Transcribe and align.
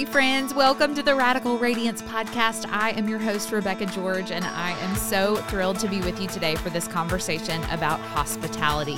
Hey, 0.00 0.06
friends, 0.06 0.54
welcome 0.54 0.94
to 0.94 1.02
the 1.02 1.14
Radical 1.14 1.58
Radiance 1.58 2.00
podcast. 2.00 2.64
I 2.72 2.92
am 2.92 3.06
your 3.06 3.18
host, 3.18 3.52
Rebecca 3.52 3.84
George, 3.84 4.30
and 4.30 4.46
I 4.46 4.70
am 4.70 4.96
so 4.96 5.36
thrilled 5.36 5.78
to 5.80 5.88
be 5.88 6.00
with 6.00 6.18
you 6.18 6.26
today 6.26 6.54
for 6.54 6.70
this 6.70 6.88
conversation 6.88 7.62
about 7.64 8.00
hospitality. 8.00 8.96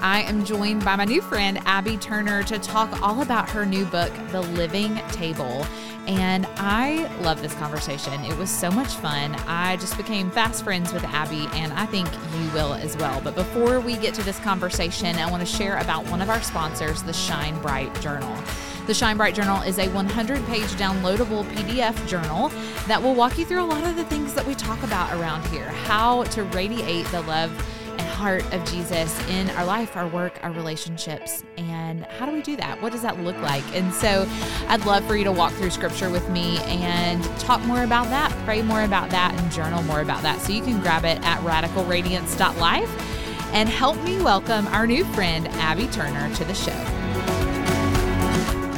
I 0.00 0.22
am 0.22 0.44
joined 0.44 0.84
by 0.84 0.96
my 0.96 1.04
new 1.04 1.22
friend, 1.22 1.60
Abby 1.66 1.96
Turner, 1.98 2.42
to 2.42 2.58
talk 2.58 3.00
all 3.00 3.22
about 3.22 3.48
her 3.50 3.64
new 3.64 3.84
book, 3.84 4.10
The 4.32 4.40
Living 4.40 4.96
Table. 5.12 5.64
And 6.08 6.48
I 6.56 7.06
love 7.20 7.40
this 7.42 7.54
conversation. 7.54 8.14
It 8.24 8.36
was 8.36 8.50
so 8.50 8.72
much 8.72 8.94
fun. 8.94 9.36
I 9.46 9.76
just 9.76 9.96
became 9.96 10.32
fast 10.32 10.64
friends 10.64 10.92
with 10.92 11.04
Abby, 11.04 11.46
and 11.52 11.72
I 11.74 11.86
think 11.86 12.08
you 12.12 12.50
will 12.54 12.74
as 12.74 12.96
well. 12.96 13.20
But 13.20 13.36
before 13.36 13.78
we 13.78 13.96
get 13.96 14.14
to 14.14 14.24
this 14.24 14.40
conversation, 14.40 15.14
I 15.14 15.30
want 15.30 15.46
to 15.46 15.56
share 15.56 15.78
about 15.78 16.10
one 16.10 16.20
of 16.20 16.28
our 16.28 16.42
sponsors, 16.42 17.04
the 17.04 17.12
Shine 17.12 17.56
Bright 17.62 17.94
Journal. 18.00 18.36
The 18.90 18.94
Shine 18.94 19.18
Bright 19.18 19.36
Journal 19.36 19.62
is 19.62 19.78
a 19.78 19.86
100 19.90 20.44
page 20.46 20.66
downloadable 20.70 21.44
PDF 21.52 22.08
journal 22.08 22.48
that 22.88 23.00
will 23.00 23.14
walk 23.14 23.38
you 23.38 23.44
through 23.44 23.62
a 23.62 23.64
lot 23.64 23.86
of 23.86 23.94
the 23.94 24.04
things 24.06 24.34
that 24.34 24.44
we 24.44 24.56
talk 24.56 24.82
about 24.82 25.12
around 25.12 25.46
here 25.46 25.68
how 25.68 26.24
to 26.24 26.42
radiate 26.42 27.06
the 27.12 27.20
love 27.20 27.52
and 27.86 28.00
heart 28.00 28.42
of 28.52 28.68
Jesus 28.68 29.16
in 29.28 29.48
our 29.50 29.64
life, 29.64 29.96
our 29.96 30.08
work, 30.08 30.40
our 30.42 30.50
relationships. 30.50 31.44
And 31.56 32.04
how 32.04 32.26
do 32.26 32.32
we 32.32 32.42
do 32.42 32.56
that? 32.56 32.82
What 32.82 32.90
does 32.90 33.02
that 33.02 33.20
look 33.20 33.36
like? 33.36 33.62
And 33.76 33.94
so 33.94 34.26
I'd 34.66 34.84
love 34.84 35.04
for 35.04 35.14
you 35.14 35.22
to 35.22 35.30
walk 35.30 35.52
through 35.52 35.70
scripture 35.70 36.10
with 36.10 36.28
me 36.28 36.58
and 36.62 37.22
talk 37.38 37.64
more 37.66 37.84
about 37.84 38.06
that, 38.06 38.32
pray 38.44 38.60
more 38.60 38.82
about 38.82 39.10
that, 39.10 39.40
and 39.40 39.52
journal 39.52 39.84
more 39.84 40.00
about 40.00 40.22
that. 40.22 40.40
So 40.40 40.50
you 40.50 40.62
can 40.62 40.80
grab 40.80 41.04
it 41.04 41.22
at 41.22 41.38
radicalradiance.life 41.42 43.52
and 43.54 43.68
help 43.68 44.02
me 44.02 44.20
welcome 44.20 44.66
our 44.66 44.88
new 44.88 45.04
friend, 45.14 45.46
Abby 45.46 45.86
Turner, 45.86 46.34
to 46.34 46.44
the 46.44 46.54
show. 46.54 46.99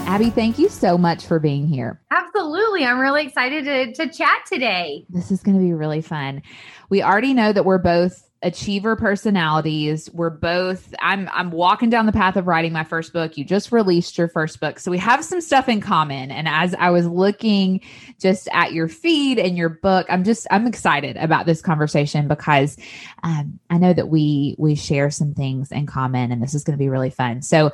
Abby, 0.06 0.30
thank 0.30 0.58
you 0.58 0.68
so 0.68 0.98
much 0.98 1.26
for 1.26 1.38
being 1.38 1.66
here. 1.66 2.00
Absolutely. 2.10 2.84
I'm 2.84 2.98
really 2.98 3.24
excited 3.26 3.64
to, 3.64 3.92
to 3.94 4.12
chat 4.12 4.44
today. 4.46 5.06
This 5.08 5.30
is 5.30 5.42
going 5.42 5.56
to 5.56 5.62
be 5.62 5.72
really 5.72 6.02
fun. 6.02 6.42
We 6.90 7.02
already 7.02 7.32
know 7.32 7.52
that 7.52 7.64
we're 7.64 7.78
both 7.78 8.28
achiever 8.42 8.96
personalities. 8.96 10.10
We're 10.12 10.30
both 10.30 10.94
I'm 11.00 11.28
I'm 11.32 11.50
walking 11.50 11.90
down 11.90 12.06
the 12.06 12.12
path 12.12 12.36
of 12.36 12.46
writing 12.46 12.72
my 12.72 12.84
first 12.84 13.12
book. 13.12 13.36
You 13.36 13.44
just 13.44 13.72
released 13.72 14.18
your 14.18 14.28
first 14.28 14.60
book. 14.60 14.78
So 14.78 14.90
we 14.90 14.98
have 14.98 15.24
some 15.24 15.40
stuff 15.40 15.68
in 15.68 15.80
common. 15.80 16.30
And 16.30 16.48
as 16.48 16.74
I 16.74 16.90
was 16.90 17.06
looking 17.06 17.80
just 18.18 18.48
at 18.52 18.72
your 18.72 18.88
feed 18.88 19.38
and 19.38 19.56
your 19.56 19.68
book, 19.68 20.06
I'm 20.08 20.24
just 20.24 20.46
I'm 20.50 20.66
excited 20.66 21.16
about 21.16 21.46
this 21.46 21.62
conversation 21.62 22.28
because 22.28 22.76
um, 23.22 23.58
I 23.70 23.78
know 23.78 23.92
that 23.92 24.08
we 24.08 24.56
we 24.58 24.74
share 24.74 25.10
some 25.10 25.34
things 25.34 25.70
in 25.70 25.86
common 25.86 26.32
and 26.32 26.42
this 26.42 26.54
is 26.54 26.64
going 26.64 26.76
to 26.76 26.82
be 26.82 26.88
really 26.88 27.10
fun. 27.10 27.42
So 27.42 27.70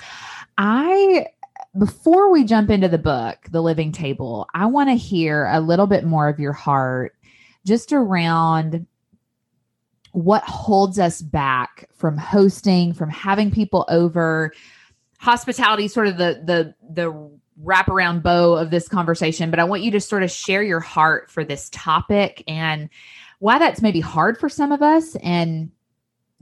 I 0.58 1.26
before 1.76 2.32
we 2.32 2.44
jump 2.44 2.70
into 2.70 2.88
the 2.88 2.98
book, 2.98 3.38
The 3.50 3.60
Living 3.60 3.92
Table, 3.92 4.46
I 4.54 4.66
want 4.66 4.88
to 4.88 4.94
hear 4.94 5.46
a 5.46 5.60
little 5.60 5.86
bit 5.86 6.04
more 6.04 6.28
of 6.28 6.40
your 6.40 6.52
heart 6.52 7.14
just 7.66 7.92
around 7.92 8.86
what 10.12 10.42
holds 10.44 10.98
us 10.98 11.20
back 11.20 11.88
from 11.94 12.16
hosting, 12.16 12.94
from 12.94 13.10
having 13.10 13.50
people 13.50 13.84
over. 13.88 14.52
Hospitality, 15.18 15.88
sort 15.88 16.06
of 16.06 16.16
the 16.16 16.42
the 16.44 16.74
the 16.88 17.30
wraparound 17.62 18.22
bow 18.22 18.54
of 18.54 18.70
this 18.70 18.88
conversation, 18.88 19.50
but 19.50 19.58
I 19.58 19.64
want 19.64 19.82
you 19.82 19.90
to 19.92 20.00
sort 20.00 20.22
of 20.22 20.30
share 20.30 20.62
your 20.62 20.80
heart 20.80 21.30
for 21.30 21.44
this 21.44 21.68
topic 21.70 22.44
and 22.46 22.88
why 23.40 23.58
that's 23.58 23.82
maybe 23.82 24.00
hard 24.00 24.38
for 24.38 24.48
some 24.48 24.72
of 24.72 24.80
us 24.80 25.16
and 25.16 25.70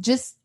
just 0.00 0.36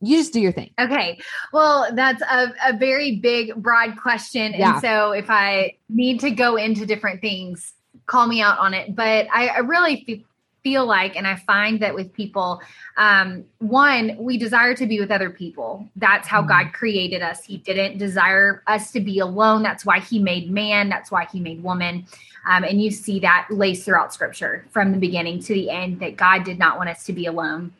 you 0.00 0.18
just 0.18 0.32
do 0.32 0.40
your 0.40 0.52
thing. 0.52 0.70
Okay. 0.78 1.18
Well, 1.52 1.88
that's 1.94 2.22
a, 2.22 2.52
a 2.66 2.76
very 2.76 3.16
big, 3.16 3.54
broad 3.56 3.96
question. 3.96 4.52
Yeah. 4.52 4.74
And 4.74 4.80
so 4.82 5.12
if 5.12 5.30
I 5.30 5.74
need 5.88 6.20
to 6.20 6.30
go 6.30 6.56
into 6.56 6.86
different 6.86 7.20
things, 7.20 7.72
call 8.06 8.26
me 8.26 8.42
out 8.42 8.58
on 8.58 8.74
it. 8.74 8.94
But 8.94 9.28
I, 9.32 9.48
I 9.48 9.58
really 9.58 10.04
f- 10.08 10.18
feel 10.62 10.86
like, 10.86 11.16
and 11.16 11.26
I 11.26 11.36
find 11.36 11.80
that 11.80 11.94
with 11.94 12.12
people, 12.12 12.60
um, 12.96 13.44
one, 13.58 14.16
we 14.18 14.36
desire 14.36 14.74
to 14.74 14.86
be 14.86 15.00
with 15.00 15.10
other 15.10 15.30
people. 15.30 15.88
That's 15.96 16.28
how 16.28 16.40
mm-hmm. 16.40 16.48
God 16.48 16.72
created 16.72 17.22
us. 17.22 17.44
He 17.44 17.58
didn't 17.58 17.98
desire 17.98 18.62
us 18.66 18.90
to 18.92 19.00
be 19.00 19.20
alone. 19.20 19.62
That's 19.62 19.86
why 19.86 20.00
He 20.00 20.18
made 20.18 20.50
man. 20.50 20.88
That's 20.88 21.10
why 21.10 21.26
He 21.30 21.40
made 21.40 21.62
woman. 21.62 22.06
Um, 22.46 22.64
and 22.64 22.82
you 22.82 22.90
see 22.90 23.20
that 23.20 23.46
laced 23.50 23.84
throughout 23.84 24.12
scripture 24.12 24.66
from 24.70 24.92
the 24.92 24.98
beginning 24.98 25.40
to 25.44 25.54
the 25.54 25.70
end 25.70 26.00
that 26.00 26.16
God 26.16 26.44
did 26.44 26.58
not 26.58 26.76
want 26.76 26.90
us 26.90 27.04
to 27.04 27.12
be 27.12 27.24
alone 27.24 27.72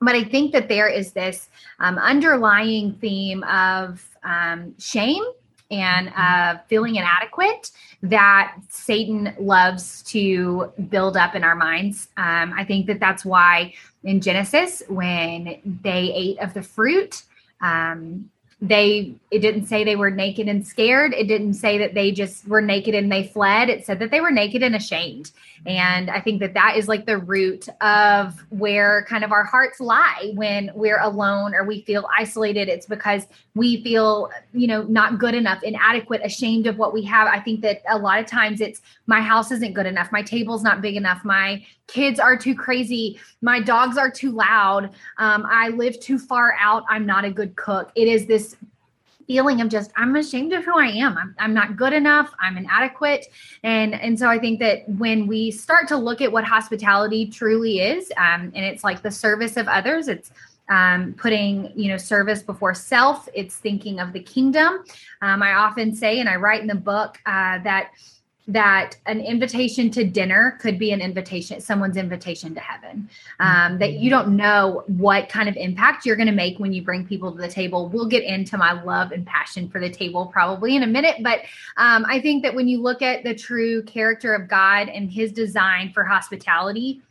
but 0.00 0.14
I 0.14 0.24
think 0.24 0.52
that 0.52 0.68
there 0.68 0.88
is 0.88 1.12
this 1.12 1.48
um, 1.80 1.98
underlying 1.98 2.94
theme 2.94 3.42
of 3.44 4.06
um, 4.22 4.74
shame 4.78 5.22
and 5.70 6.12
uh, 6.16 6.58
feeling 6.68 6.96
inadequate 6.96 7.70
that 8.02 8.56
Satan 8.68 9.34
loves 9.38 10.02
to 10.04 10.72
build 10.88 11.16
up 11.16 11.34
in 11.34 11.42
our 11.42 11.56
minds. 11.56 12.08
Um, 12.16 12.54
I 12.56 12.64
think 12.64 12.86
that 12.86 13.00
that's 13.00 13.24
why 13.24 13.74
in 14.04 14.20
Genesis, 14.20 14.82
when 14.88 15.60
they 15.82 16.12
ate 16.14 16.38
of 16.38 16.54
the 16.54 16.62
fruit, 16.62 17.22
um, 17.60 18.30
they 18.60 19.14
it 19.30 19.40
didn't 19.40 19.66
say 19.66 19.84
they 19.84 19.96
were 19.96 20.10
naked 20.10 20.48
and 20.48 20.66
scared. 20.66 21.12
It 21.12 21.28
didn't 21.28 21.54
say 21.54 21.76
that 21.76 21.92
they 21.92 22.10
just 22.10 22.48
were 22.48 22.62
naked 22.62 22.94
and 22.94 23.12
they 23.12 23.26
fled. 23.26 23.68
It 23.68 23.84
said 23.84 23.98
that 23.98 24.10
they 24.10 24.22
were 24.22 24.30
naked 24.30 24.62
and 24.62 24.74
ashamed. 24.74 25.30
And 25.66 26.10
i 26.10 26.20
think 26.20 26.40
that 26.40 26.54
that 26.54 26.76
is 26.76 26.86
like 26.86 27.06
the 27.06 27.18
root 27.18 27.68
of 27.80 28.34
where 28.50 29.04
kind 29.08 29.24
of 29.24 29.32
our 29.32 29.42
hearts 29.42 29.80
lie 29.80 30.32
when 30.34 30.70
we're 30.74 31.00
alone 31.00 31.54
or 31.54 31.64
we 31.64 31.82
feel 31.82 32.08
isolated. 32.16 32.68
It's 32.68 32.86
because 32.86 33.26
we 33.54 33.82
feel 33.82 34.30
you 34.54 34.66
know 34.66 34.84
not 34.84 35.18
good 35.18 35.34
enough 35.34 35.62
inadequate 35.62 36.22
ashamed 36.24 36.66
of 36.66 36.78
what 36.78 36.94
we 36.94 37.02
have. 37.02 37.28
I 37.28 37.40
think 37.40 37.60
that 37.60 37.82
a 37.90 37.98
lot 37.98 38.20
of 38.20 38.26
times 38.26 38.62
it's 38.62 38.80
my 39.06 39.20
house 39.20 39.50
isn't 39.50 39.74
good 39.74 39.86
enough. 39.86 40.10
My 40.12 40.22
table's 40.22 40.62
not 40.62 40.80
big 40.80 40.96
enough. 40.96 41.24
My 41.26 41.62
kids 41.86 42.18
are 42.18 42.36
too 42.36 42.54
crazy. 42.54 43.18
My 43.42 43.60
dogs 43.60 43.96
are 43.96 44.10
too 44.10 44.32
loud. 44.32 44.90
Um, 45.18 45.46
i 45.48 45.68
live 45.68 46.00
too 46.00 46.18
far 46.18 46.56
out. 46.58 46.84
I'm 46.88 47.06
not 47.06 47.24
a 47.24 47.30
good 47.30 47.56
cook. 47.56 47.92
It 47.94 48.08
is 48.08 48.26
this 48.26 48.45
feeling 49.26 49.60
of 49.60 49.68
just 49.68 49.90
i'm 49.96 50.14
ashamed 50.16 50.52
of 50.52 50.64
who 50.64 50.78
i 50.78 50.86
am. 50.86 51.16
I'm, 51.18 51.34
I'm 51.38 51.54
not 51.54 51.76
good 51.76 51.92
enough. 51.92 52.32
I'm 52.40 52.56
inadequate. 52.56 53.26
And 53.62 53.94
and 53.94 54.18
so 54.18 54.28
i 54.28 54.38
think 54.38 54.58
that 54.60 54.88
when 54.88 55.26
we 55.26 55.50
start 55.50 55.88
to 55.88 55.96
look 55.96 56.20
at 56.20 56.30
what 56.30 56.44
hospitality 56.44 57.26
truly 57.26 57.80
is 57.80 58.12
um, 58.16 58.52
and 58.54 58.64
it's 58.64 58.84
like 58.84 59.02
the 59.02 59.10
service 59.10 59.56
of 59.56 59.68
others 59.68 60.08
it's 60.08 60.30
um, 60.68 61.14
putting 61.14 61.72
you 61.76 61.88
know 61.88 61.96
service 61.96 62.42
before 62.42 62.74
self 62.74 63.28
it's 63.34 63.56
thinking 63.56 64.00
of 64.00 64.12
the 64.12 64.20
kingdom. 64.20 64.84
Um, 65.22 65.42
i 65.42 65.52
often 65.54 65.94
say 65.94 66.20
and 66.20 66.28
i 66.28 66.36
write 66.36 66.60
in 66.60 66.66
the 66.66 66.74
book 66.74 67.18
uh, 67.26 67.58
that 67.62 67.90
that 68.48 68.96
an 69.06 69.20
invitation 69.20 69.90
to 69.90 70.04
dinner 70.04 70.56
could 70.60 70.78
be 70.78 70.92
an 70.92 71.00
invitation, 71.00 71.60
someone's 71.60 71.96
invitation 71.96 72.54
to 72.54 72.60
heaven. 72.60 73.08
Um, 73.40 73.78
that 73.78 73.94
you 73.94 74.08
don't 74.08 74.36
know 74.36 74.84
what 74.86 75.28
kind 75.28 75.48
of 75.48 75.56
impact 75.56 76.06
you're 76.06 76.16
going 76.16 76.28
to 76.28 76.34
make 76.34 76.58
when 76.58 76.72
you 76.72 76.82
bring 76.82 77.06
people 77.06 77.32
to 77.32 77.38
the 77.38 77.48
table. 77.48 77.88
We'll 77.88 78.06
get 78.06 78.22
into 78.22 78.56
my 78.56 78.80
love 78.82 79.10
and 79.10 79.26
passion 79.26 79.68
for 79.68 79.80
the 79.80 79.90
table 79.90 80.26
probably 80.26 80.76
in 80.76 80.84
a 80.84 80.86
minute, 80.86 81.16
but 81.22 81.40
um, 81.76 82.06
I 82.08 82.20
think 82.20 82.44
that 82.44 82.54
when 82.54 82.68
you 82.68 82.80
look 82.80 83.02
at 83.02 83.24
the 83.24 83.34
true 83.34 83.82
character 83.82 84.34
of 84.34 84.48
God 84.48 84.88
and 84.88 85.10
His 85.10 85.32
design 85.32 85.90
for 85.92 86.04
hospitality, 86.04 87.02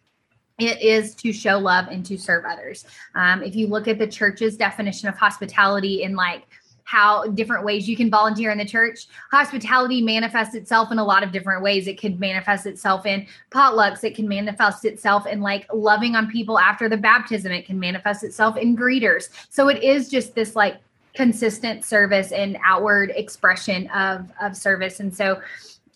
it 0.58 0.82
is 0.82 1.16
to 1.16 1.34
show 1.34 1.58
love 1.58 1.88
and 1.90 2.06
to 2.06 2.18
serve 2.18 2.46
others. 2.46 2.86
Um, 3.14 3.44
if 3.44 3.56
you 3.56 3.68
look 3.68 3.90
at 3.90 4.00
the 4.00 4.08
church's 4.08 4.56
definition 4.56 5.10
of 5.10 5.18
hospitality 5.18 6.04
in 6.04 6.16
like 6.16 6.44
how 6.86 7.26
different 7.28 7.66
ways 7.66 7.90
you 7.90 7.98
can 7.98 8.10
volunteer 8.10 8.52
in 8.52 8.58
the 8.58 8.66
church. 8.66 9.08
Hospitality 9.32 10.02
manifests 10.02 10.56
itself 10.56 10.92
in 10.92 11.00
a 11.00 11.04
lot 11.04 11.24
of 11.24 11.32
different 11.32 11.62
ways. 11.62 11.88
It 11.88 12.00
can 12.00 12.18
manifest 12.20 12.66
itself 12.66 13.06
in 13.06 13.28
potlucks, 13.52 14.04
it 14.04 14.16
can 14.16 14.28
manifest 14.28 14.86
itself 14.86 15.28
in 15.28 15.42
like 15.42 15.68
loving 15.74 16.16
on 16.16 16.30
people 16.30 16.58
after 16.58 16.88
the 16.88 16.98
baptism, 16.98 17.52
it 17.52 17.66
can 17.66 17.80
manifest 17.80 18.24
itself 18.24 18.56
in 18.56 18.78
greeters. 18.78 19.30
So 19.50 19.68
it 19.68 19.84
is 19.84 20.10
just 20.10 20.36
this 20.36 20.56
like 20.56 20.78
consistent 21.16 21.84
service 21.84 22.32
and 22.32 22.58
outward 22.64 23.12
expression 23.16 23.88
of 23.90 24.32
of 24.42 24.56
service. 24.56 25.00
And 25.00 25.16
so 25.16 25.42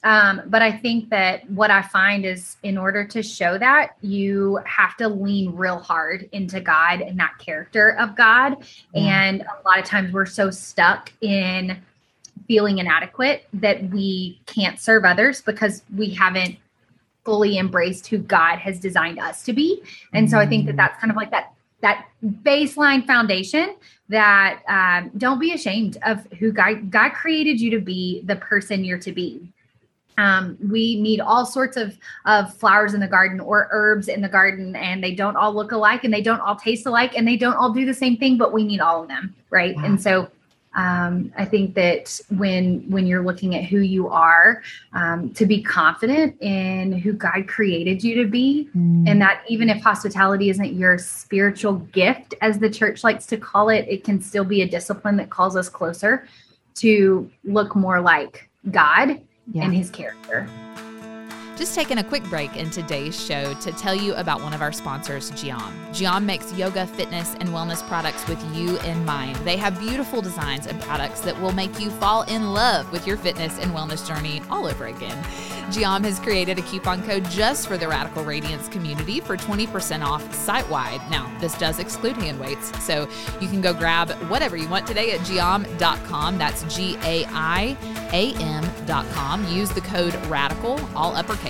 um, 0.03 0.41
but 0.47 0.61
I 0.61 0.71
think 0.71 1.09
that 1.09 1.49
what 1.49 1.71
I 1.71 1.81
find 1.81 2.25
is 2.25 2.55
in 2.63 2.77
order 2.77 3.05
to 3.05 3.21
show 3.21 3.57
that, 3.57 3.97
you 4.01 4.59
have 4.65 4.95
to 4.97 5.09
lean 5.09 5.55
real 5.55 5.79
hard 5.79 6.29
into 6.31 6.61
God 6.61 7.01
and 7.01 7.19
that 7.19 7.37
character 7.37 7.97
of 7.97 8.15
God. 8.15 8.63
And 8.95 9.41
a 9.41 9.67
lot 9.67 9.79
of 9.79 9.85
times 9.85 10.13
we're 10.13 10.25
so 10.25 10.51
stuck 10.51 11.11
in 11.21 11.77
feeling 12.47 12.77
inadequate 12.77 13.45
that 13.53 13.89
we 13.89 14.39
can't 14.45 14.79
serve 14.79 15.03
others 15.03 15.41
because 15.41 15.83
we 15.95 16.11
haven't 16.11 16.57
fully 17.25 17.57
embraced 17.57 18.07
who 18.07 18.17
God 18.17 18.57
has 18.57 18.79
designed 18.79 19.19
us 19.19 19.43
to 19.43 19.53
be. 19.53 19.83
And 20.13 20.29
so 20.29 20.39
I 20.39 20.47
think 20.47 20.65
that 20.65 20.77
that's 20.77 20.99
kind 20.99 21.11
of 21.11 21.17
like 21.17 21.31
that 21.31 21.53
that 21.81 22.07
baseline 22.25 23.05
foundation 23.07 23.75
that 24.09 24.61
um, 24.67 25.11
don't 25.17 25.39
be 25.39 25.53
ashamed 25.53 25.97
of 26.05 26.25
who 26.39 26.51
God 26.51 26.89
God 26.89 27.11
created 27.11 27.61
you 27.61 27.69
to 27.71 27.79
be, 27.79 28.21
the 28.25 28.35
person 28.35 28.83
you're 28.83 28.97
to 28.99 29.11
be. 29.11 29.53
Um, 30.23 30.57
we 30.75 30.83
need 31.01 31.19
all 31.21 31.45
sorts 31.45 31.77
of, 31.77 31.97
of 32.25 32.53
flowers 32.61 32.93
in 32.93 32.99
the 32.99 33.07
garden 33.17 33.39
or 33.39 33.69
herbs 33.71 34.07
in 34.07 34.21
the 34.21 34.29
garden, 34.29 34.75
and 34.75 35.03
they 35.03 35.13
don't 35.15 35.37
all 35.39 35.53
look 35.53 35.71
alike 35.71 36.03
and 36.05 36.13
they 36.13 36.21
don't 36.29 36.41
all 36.41 36.57
taste 36.67 36.85
alike 36.85 37.13
and 37.17 37.25
they 37.27 37.37
don't 37.37 37.57
all 37.59 37.71
do 37.71 37.85
the 37.85 37.99
same 38.03 38.15
thing, 38.17 38.37
but 38.37 38.49
we 38.51 38.63
need 38.63 38.81
all 38.81 39.01
of 39.01 39.07
them, 39.07 39.33
right? 39.49 39.75
And 39.85 39.95
so, 40.07 40.13
Um, 40.75 41.33
I 41.35 41.45
think 41.45 41.73
that 41.81 42.21
when 42.37 42.63
when 42.93 43.07
you're 43.07 43.25
looking 43.29 43.55
at 43.55 43.63
who 43.71 43.79
you 43.79 44.07
are, 44.07 44.61
um, 44.93 45.19
to 45.33 45.47
be 45.47 45.63
confident 45.63 46.39
in 46.41 46.93
who 47.03 47.11
God 47.13 47.47
created 47.47 48.03
you 48.03 48.13
to 48.21 48.29
be, 48.29 48.69
mm. 48.77 49.09
and 49.09 49.19
that 49.19 49.41
even 49.47 49.67
if 49.73 49.81
hospitality 49.81 50.47
isn't 50.53 50.73
your 50.83 50.99
spiritual 50.99 51.75
gift, 52.01 52.35
as 52.41 52.59
the 52.59 52.69
church 52.69 53.03
likes 53.03 53.25
to 53.31 53.37
call 53.49 53.69
it, 53.69 53.83
it 53.89 54.03
can 54.03 54.21
still 54.21 54.45
be 54.45 54.61
a 54.61 54.69
discipline 54.77 55.17
that 55.17 55.29
calls 55.31 55.55
us 55.55 55.69
closer 55.69 56.27
to 56.75 57.27
look 57.43 57.75
more 57.75 57.99
like 57.99 58.47
God 58.69 59.07
yeah. 59.51 59.63
and 59.65 59.75
His 59.75 59.89
character. 59.89 60.47
Just 61.59 61.75
taking 61.75 61.97
a 61.97 62.03
quick 62.05 62.23
break 62.29 62.55
in 62.55 62.69
today's 62.69 63.21
show 63.21 63.53
to 63.55 63.73
tell 63.73 63.93
you 63.93 64.13
about 64.13 64.41
one 64.41 64.53
of 64.53 64.61
our 64.61 64.71
sponsors, 64.71 65.29
Gaiam. 65.31 65.73
Gaiam 65.89 66.23
makes 66.23 66.53
yoga, 66.53 66.87
fitness, 66.87 67.35
and 67.41 67.49
wellness 67.49 67.85
products 67.85 68.25
with 68.29 68.41
you 68.55 68.79
in 68.79 69.03
mind. 69.03 69.35
They 69.39 69.57
have 69.57 69.77
beautiful 69.77 70.21
designs 70.21 70.67
and 70.67 70.79
products 70.79 71.19
that 71.19 71.37
will 71.41 71.51
make 71.51 71.77
you 71.77 71.89
fall 71.89 72.21
in 72.21 72.53
love 72.53 72.89
with 72.93 73.05
your 73.05 73.17
fitness 73.17 73.59
and 73.59 73.71
wellness 73.71 74.07
journey 74.07 74.41
all 74.49 74.67
over 74.67 74.85
again. 74.85 75.21
Gaiam 75.69 76.03
has 76.03 76.17
created 76.19 76.57
a 76.57 76.63
coupon 76.63 77.03
code 77.03 77.25
just 77.25 77.67
for 77.67 77.77
the 77.77 77.87
Radical 77.87 78.23
Radiance 78.23 78.67
community 78.69 79.19
for 79.19 79.37
20% 79.37 80.03
off 80.03 80.33
site 80.33 80.67
wide. 80.67 81.01
Now, 81.11 81.31
this 81.39 81.55
does 81.59 81.77
exclude 81.77 82.15
hand 82.17 82.39
weights, 82.39 82.71
so 82.83 83.07
you 83.39 83.47
can 83.47 83.61
go 83.61 83.71
grab 83.73 84.09
whatever 84.29 84.57
you 84.57 84.67
want 84.67 84.87
today 84.87 85.11
at 85.11 85.19
gaiam.com. 85.19 86.37
That's 86.39 86.63
G 86.75 86.97
A 87.03 87.25
I 87.29 87.77
A 88.13 88.33
M.com. 88.35 89.47
Use 89.53 89.69
the 89.69 89.81
code 89.81 90.13
RADICAL, 90.25 90.89
all 90.95 91.15
uppercase, 91.15 91.48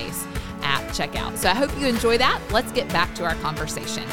at 0.62 0.86
checkout. 0.88 1.36
So 1.36 1.48
I 1.48 1.54
hope 1.54 1.70
you 1.78 1.86
enjoy 1.86 2.18
that. 2.18 2.40
Let's 2.50 2.72
get 2.72 2.88
back 2.88 3.14
to 3.16 3.24
our 3.24 3.34
conversation. 3.36 4.04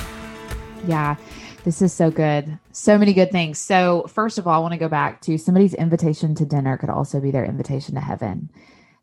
Yeah. 0.85 1.15
This 1.63 1.81
is 1.81 1.91
so 1.91 2.09
good. 2.11 2.57
So 2.71 2.97
many 2.97 3.13
good 3.13 3.31
things. 3.31 3.59
So, 3.59 4.07
first 4.07 4.37
of 4.37 4.47
all, 4.47 4.53
I 4.53 4.59
want 4.59 4.71
to 4.71 4.77
go 4.77 4.87
back 4.87 5.21
to 5.23 5.37
somebody's 5.37 5.73
invitation 5.73 6.33
to 6.35 6.45
dinner 6.45 6.77
could 6.77 6.89
also 6.89 7.19
be 7.19 7.29
their 7.29 7.43
invitation 7.43 7.95
to 7.95 8.01
heaven 8.01 8.49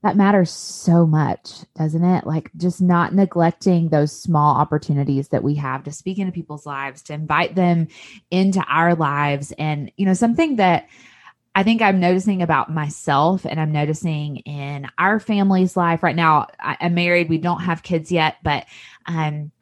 that 0.04 0.18
matters 0.18 0.50
so 0.50 1.06
much, 1.06 1.60
doesn't 1.74 2.04
it? 2.04 2.26
Like 2.26 2.50
just 2.58 2.82
not 2.82 3.14
neglecting 3.14 3.88
those 3.88 4.12
small 4.12 4.54
opportunities 4.54 5.28
that 5.28 5.42
we 5.42 5.54
have 5.54 5.82
to 5.84 5.92
speak 5.92 6.18
into 6.18 6.30
people's 6.30 6.66
lives, 6.66 7.00
to 7.04 7.14
invite 7.14 7.54
them 7.54 7.88
into 8.30 8.62
our 8.68 8.94
lives. 8.94 9.52
And, 9.52 9.90
you 9.96 10.04
know, 10.04 10.12
something 10.12 10.56
that 10.56 10.88
I 11.54 11.62
think 11.62 11.82
I'm 11.82 12.00
noticing 12.00 12.42
about 12.42 12.72
myself 12.72 13.46
and 13.46 13.60
I'm 13.60 13.70
noticing 13.70 14.38
in 14.38 14.88
our 14.98 15.20
family's 15.20 15.76
life 15.76 16.02
right 16.02 16.16
now. 16.16 16.48
I, 16.58 16.76
am 16.80 16.94
married, 16.94 17.28
we 17.28 17.38
don't 17.38 17.60
have 17.60 17.82
kids 17.82 18.10
yet, 18.10 18.38
but 18.42 18.66
um, 19.06 19.52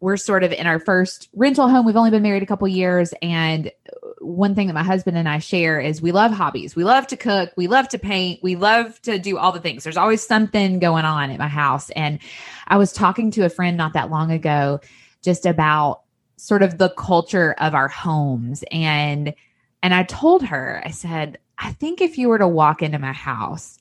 we're 0.00 0.18
sort 0.18 0.44
of 0.44 0.52
in 0.52 0.66
our 0.66 0.78
first 0.78 1.28
rental 1.32 1.68
home. 1.68 1.86
We've 1.86 1.96
only 1.96 2.10
been 2.10 2.22
married 2.22 2.42
a 2.42 2.46
couple 2.46 2.68
years. 2.68 3.14
And 3.22 3.72
one 4.20 4.54
thing 4.54 4.66
that 4.66 4.74
my 4.74 4.82
husband 4.82 5.16
and 5.16 5.28
I 5.28 5.38
share 5.38 5.80
is 5.80 6.02
we 6.02 6.12
love 6.12 6.32
hobbies. 6.32 6.76
We 6.76 6.84
love 6.84 7.06
to 7.08 7.16
cook. 7.16 7.50
We 7.56 7.66
love 7.66 7.88
to 7.88 7.98
paint. 7.98 8.40
We 8.42 8.56
love 8.56 9.00
to 9.02 9.18
do 9.18 9.38
all 9.38 9.52
the 9.52 9.60
things. 9.60 9.84
There's 9.84 9.96
always 9.96 10.24
something 10.24 10.78
going 10.78 11.04
on 11.04 11.30
at 11.30 11.38
my 11.38 11.48
house. 11.48 11.90
And 11.90 12.18
I 12.66 12.76
was 12.76 12.92
talking 12.92 13.30
to 13.32 13.44
a 13.44 13.50
friend 13.50 13.76
not 13.76 13.94
that 13.94 14.10
long 14.10 14.30
ago 14.30 14.80
just 15.22 15.46
about 15.46 16.02
sort 16.36 16.62
of 16.62 16.78
the 16.78 16.90
culture 16.90 17.54
of 17.58 17.74
our 17.74 17.88
homes. 17.88 18.62
And 18.70 19.34
and 19.82 19.94
I 19.94 20.02
told 20.02 20.44
her, 20.44 20.82
I 20.84 20.90
said, 20.90 21.38
I 21.56 21.72
think 21.72 22.00
if 22.00 22.18
you 22.18 22.28
were 22.28 22.38
to 22.38 22.48
walk 22.48 22.82
into 22.82 22.98
my 22.98 23.12
house 23.12 23.78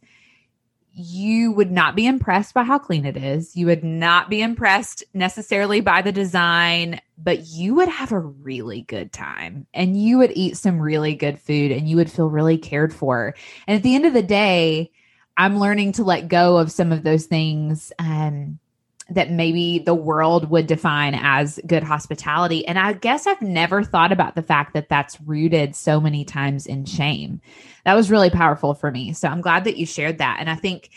you 0.99 1.51
would 1.51 1.69
not 1.69 1.95
be 1.95 2.07
impressed 2.07 2.55
by 2.55 2.63
how 2.63 2.79
clean 2.79 3.05
it 3.05 3.15
is. 3.15 3.55
You 3.55 3.67
would 3.67 3.83
not 3.83 4.31
be 4.31 4.41
impressed 4.41 5.03
necessarily 5.13 5.79
by 5.79 6.01
the 6.01 6.11
design, 6.11 6.99
but 7.19 7.45
you 7.45 7.75
would 7.75 7.87
have 7.87 8.11
a 8.11 8.19
really 8.19 8.81
good 8.81 9.13
time 9.13 9.67
and 9.75 9.95
you 9.95 10.17
would 10.17 10.31
eat 10.33 10.57
some 10.57 10.79
really 10.79 11.13
good 11.13 11.39
food 11.39 11.71
and 11.71 11.87
you 11.87 11.97
would 11.97 12.11
feel 12.11 12.31
really 12.31 12.57
cared 12.57 12.91
for. 12.91 13.35
And 13.67 13.77
at 13.77 13.83
the 13.83 13.93
end 13.93 14.07
of 14.07 14.13
the 14.13 14.23
day, 14.23 14.91
I'm 15.37 15.59
learning 15.59 15.91
to 15.93 16.03
let 16.03 16.29
go 16.29 16.57
of 16.57 16.71
some 16.71 16.91
of 16.91 17.03
those 17.03 17.27
things 17.27 17.93
um, 17.99 18.57
that 19.09 19.31
maybe 19.31 19.79
the 19.79 19.95
world 19.95 20.49
would 20.49 20.67
define 20.67 21.15
as 21.15 21.59
good 21.65 21.83
hospitality. 21.83 22.67
And 22.67 22.77
I 22.77 22.93
guess 22.93 23.25
I've 23.25 23.41
never 23.41 23.83
thought 23.83 24.11
about 24.11 24.35
the 24.35 24.41
fact 24.41 24.73
that 24.73 24.89
that's 24.89 25.19
rooted 25.21 25.75
so 25.75 26.01
many 26.01 26.25
times 26.25 26.65
in 26.65 26.85
shame. 26.85 27.39
That 27.85 27.95
was 27.95 28.11
really 28.11 28.29
powerful 28.29 28.73
for 28.73 28.91
me. 28.91 29.13
So 29.13 29.29
I'm 29.29 29.41
glad 29.41 29.63
that 29.63 29.77
you 29.77 29.85
shared 29.85 30.17
that. 30.17 30.37
And 30.39 30.49
I 30.49 30.55
think, 30.55 30.89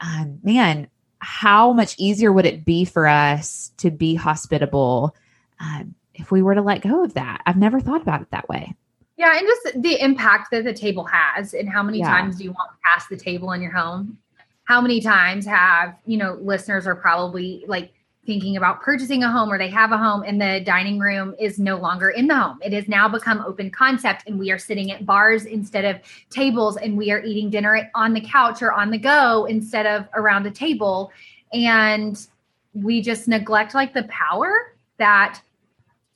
um, 0.00 0.38
man, 0.42 0.88
how 1.18 1.72
much 1.72 1.94
easier 1.98 2.30
would 2.30 2.46
it 2.46 2.64
be 2.64 2.84
for 2.84 3.06
us 3.06 3.72
to 3.78 3.90
be 3.90 4.14
hospitable 4.14 5.16
um, 5.58 5.94
if 6.14 6.30
we 6.30 6.42
were 6.42 6.54
to 6.54 6.62
let 6.62 6.82
go 6.82 7.04
of 7.04 7.14
that? 7.14 7.42
I've 7.46 7.56
never 7.56 7.80
thought 7.80 8.02
about 8.02 8.20
it 8.20 8.30
that 8.32 8.48
way. 8.48 8.74
Yeah, 9.16 9.34
and 9.34 9.46
just 9.46 9.82
the 9.82 9.98
impact 9.98 10.50
that 10.50 10.64
the 10.64 10.74
table 10.74 11.04
has, 11.04 11.54
and 11.54 11.70
how 11.70 11.82
many 11.82 12.00
yeah. 12.00 12.10
times 12.10 12.36
do 12.36 12.44
you 12.44 12.50
walk 12.50 12.76
past 12.84 13.08
the 13.08 13.16
table 13.16 13.52
in 13.52 13.62
your 13.62 13.72
home? 13.72 14.18
How 14.66 14.80
many 14.80 15.00
times 15.00 15.46
have 15.46 15.96
you 16.06 16.16
know 16.16 16.38
listeners 16.42 16.86
are 16.86 16.94
probably 16.94 17.64
like 17.66 17.92
thinking 18.26 18.56
about 18.56 18.82
purchasing 18.82 19.22
a 19.22 19.30
home 19.30 19.50
or 19.50 19.56
they 19.56 19.70
have 19.70 19.92
a 19.92 19.96
home 19.96 20.22
and 20.26 20.40
the 20.40 20.60
dining 20.66 20.98
room 20.98 21.34
is 21.38 21.58
no 21.58 21.76
longer 21.76 22.10
in 22.10 22.26
the 22.26 22.34
home. 22.34 22.58
It 22.60 22.72
has 22.72 22.88
now 22.88 23.08
become 23.08 23.40
open 23.46 23.70
concept 23.70 24.24
and 24.26 24.38
we 24.38 24.50
are 24.50 24.58
sitting 24.58 24.90
at 24.90 25.06
bars 25.06 25.44
instead 25.44 25.84
of 25.84 26.00
tables 26.28 26.76
and 26.76 26.96
we 26.96 27.12
are 27.12 27.20
eating 27.20 27.48
dinner 27.48 27.88
on 27.94 28.12
the 28.12 28.20
couch 28.20 28.62
or 28.62 28.72
on 28.72 28.90
the 28.90 28.98
go 28.98 29.44
instead 29.44 29.86
of 29.86 30.08
around 30.14 30.44
a 30.44 30.50
table 30.50 31.12
and 31.52 32.26
we 32.74 33.00
just 33.00 33.28
neglect 33.28 33.74
like 33.74 33.94
the 33.94 34.02
power 34.04 34.74
that 34.98 35.40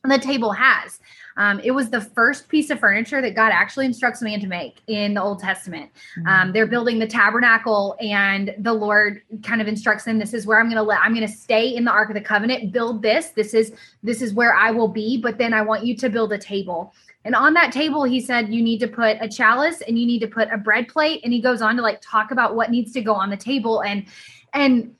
the 0.04 0.18
table 0.18 0.52
has. 0.52 0.98
Um, 1.40 1.58
it 1.64 1.70
was 1.70 1.88
the 1.88 2.02
first 2.02 2.50
piece 2.50 2.68
of 2.68 2.78
furniture 2.78 3.22
that 3.22 3.34
God 3.34 3.50
actually 3.50 3.86
instructs 3.86 4.20
man 4.20 4.40
to 4.40 4.46
make 4.46 4.82
in 4.88 5.14
the 5.14 5.22
Old 5.22 5.40
Testament. 5.40 5.90
Mm-hmm. 6.18 6.28
Um, 6.28 6.52
they're 6.52 6.66
building 6.66 6.98
the 6.98 7.06
tabernacle, 7.06 7.96
and 7.98 8.54
the 8.58 8.74
Lord 8.74 9.22
kind 9.42 9.62
of 9.62 9.66
instructs 9.66 10.04
them, 10.04 10.18
"This 10.18 10.34
is 10.34 10.46
where 10.46 10.60
I'm 10.60 10.66
going 10.66 10.76
to 10.76 10.82
let. 10.82 11.00
I'm 11.00 11.14
going 11.14 11.26
to 11.26 11.32
stay 11.32 11.74
in 11.74 11.84
the 11.84 11.90
Ark 11.90 12.10
of 12.10 12.14
the 12.14 12.20
Covenant. 12.20 12.72
Build 12.72 13.00
this. 13.00 13.30
This 13.30 13.54
is 13.54 13.72
this 14.02 14.20
is 14.20 14.34
where 14.34 14.54
I 14.54 14.70
will 14.70 14.88
be. 14.88 15.16
But 15.16 15.38
then 15.38 15.54
I 15.54 15.62
want 15.62 15.86
you 15.86 15.96
to 15.96 16.10
build 16.10 16.32
a 16.34 16.38
table." 16.38 16.92
And 17.24 17.34
on 17.34 17.52
that 17.54 17.70
table, 17.70 18.04
he 18.04 18.18
said, 18.18 18.52
you 18.52 18.62
need 18.62 18.80
to 18.80 18.88
put 18.88 19.18
a 19.20 19.28
chalice 19.28 19.82
and 19.82 19.98
you 19.98 20.06
need 20.06 20.20
to 20.20 20.26
put 20.26 20.48
a 20.50 20.56
bread 20.56 20.88
plate. 20.88 21.20
And 21.22 21.34
he 21.34 21.42
goes 21.42 21.60
on 21.60 21.76
to 21.76 21.82
like 21.82 22.00
talk 22.00 22.30
about 22.30 22.56
what 22.56 22.70
needs 22.70 22.92
to 22.92 23.02
go 23.02 23.12
on 23.12 23.28
the 23.28 23.36
table. 23.36 23.82
And 23.82 24.06
and 24.54 24.94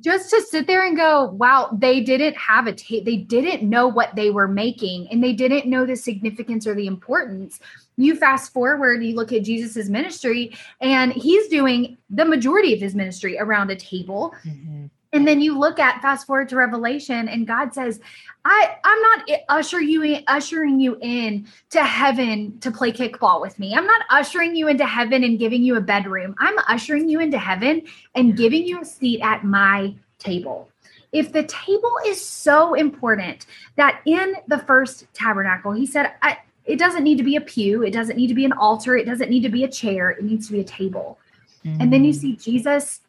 just 0.00 0.30
to 0.30 0.40
sit 0.42 0.66
there 0.66 0.86
and 0.86 0.96
go, 0.96 1.24
wow, 1.24 1.68
they 1.76 2.00
didn't 2.00 2.36
have 2.36 2.66
a 2.66 2.72
tape. 2.72 3.04
They 3.04 3.16
didn't 3.16 3.68
know 3.68 3.88
what 3.88 4.14
they 4.14 4.30
were 4.30 4.46
making 4.46 5.08
and 5.10 5.22
they 5.22 5.32
didn't 5.32 5.68
know 5.68 5.84
the 5.84 5.96
significance 5.96 6.66
or 6.66 6.74
the 6.74 6.86
importance. 6.86 7.58
You 7.96 8.14
fast 8.16 8.52
forward, 8.52 9.02
you 9.02 9.16
look 9.16 9.32
at 9.32 9.42
Jesus's 9.42 9.90
ministry, 9.90 10.56
and 10.80 11.12
he's 11.12 11.48
doing 11.48 11.98
the 12.08 12.24
majority 12.24 12.72
of 12.72 12.80
his 12.80 12.94
ministry 12.94 13.38
around 13.38 13.70
a 13.70 13.76
table. 13.76 14.34
Mm-hmm. 14.44 14.86
And 15.12 15.28
then 15.28 15.42
you 15.42 15.58
look 15.58 15.78
at 15.78 16.00
fast 16.00 16.26
forward 16.26 16.48
to 16.48 16.56
Revelation, 16.56 17.28
and 17.28 17.46
God 17.46 17.74
says, 17.74 18.00
I, 18.44 18.76
I'm 18.82 19.00
not 19.00 19.40
usher 19.48 19.80
you 19.80 20.02
in, 20.02 20.24
ushering 20.26 20.80
you 20.80 20.96
in 21.00 21.46
to 21.70 21.84
heaven 21.84 22.58
to 22.60 22.70
play 22.70 22.92
kickball 22.92 23.40
with 23.40 23.58
me. 23.58 23.74
I'm 23.74 23.86
not 23.86 24.02
ushering 24.10 24.56
you 24.56 24.68
into 24.68 24.86
heaven 24.86 25.22
and 25.22 25.38
giving 25.38 25.62
you 25.62 25.76
a 25.76 25.80
bedroom. 25.80 26.34
I'm 26.38 26.56
ushering 26.66 27.08
you 27.08 27.20
into 27.20 27.38
heaven 27.38 27.82
and 28.14 28.36
giving 28.36 28.66
you 28.66 28.80
a 28.80 28.84
seat 28.84 29.20
at 29.20 29.44
my 29.44 29.94
table. 30.18 30.70
If 31.12 31.32
the 31.32 31.42
table 31.42 31.94
is 32.06 32.24
so 32.24 32.72
important 32.72 33.44
that 33.76 34.00
in 34.06 34.34
the 34.48 34.58
first 34.58 35.04
tabernacle, 35.12 35.72
he 35.72 35.84
said, 35.84 36.12
I, 36.22 36.38
it 36.64 36.78
doesn't 36.78 37.04
need 37.04 37.18
to 37.18 37.24
be 37.24 37.36
a 37.36 37.40
pew, 37.40 37.82
it 37.82 37.90
doesn't 37.90 38.16
need 38.16 38.28
to 38.28 38.34
be 38.34 38.46
an 38.46 38.52
altar, 38.52 38.96
it 38.96 39.04
doesn't 39.04 39.28
need 39.28 39.42
to 39.42 39.50
be 39.50 39.62
a 39.64 39.68
chair, 39.68 40.10
it 40.10 40.24
needs 40.24 40.46
to 40.46 40.54
be 40.54 40.60
a 40.60 40.64
table. 40.64 41.18
Mm. 41.64 41.82
And 41.82 41.92
then 41.92 42.04
you 42.04 42.12
mm. 42.12 42.16
see 42.16 42.36
Jesus 42.36 43.00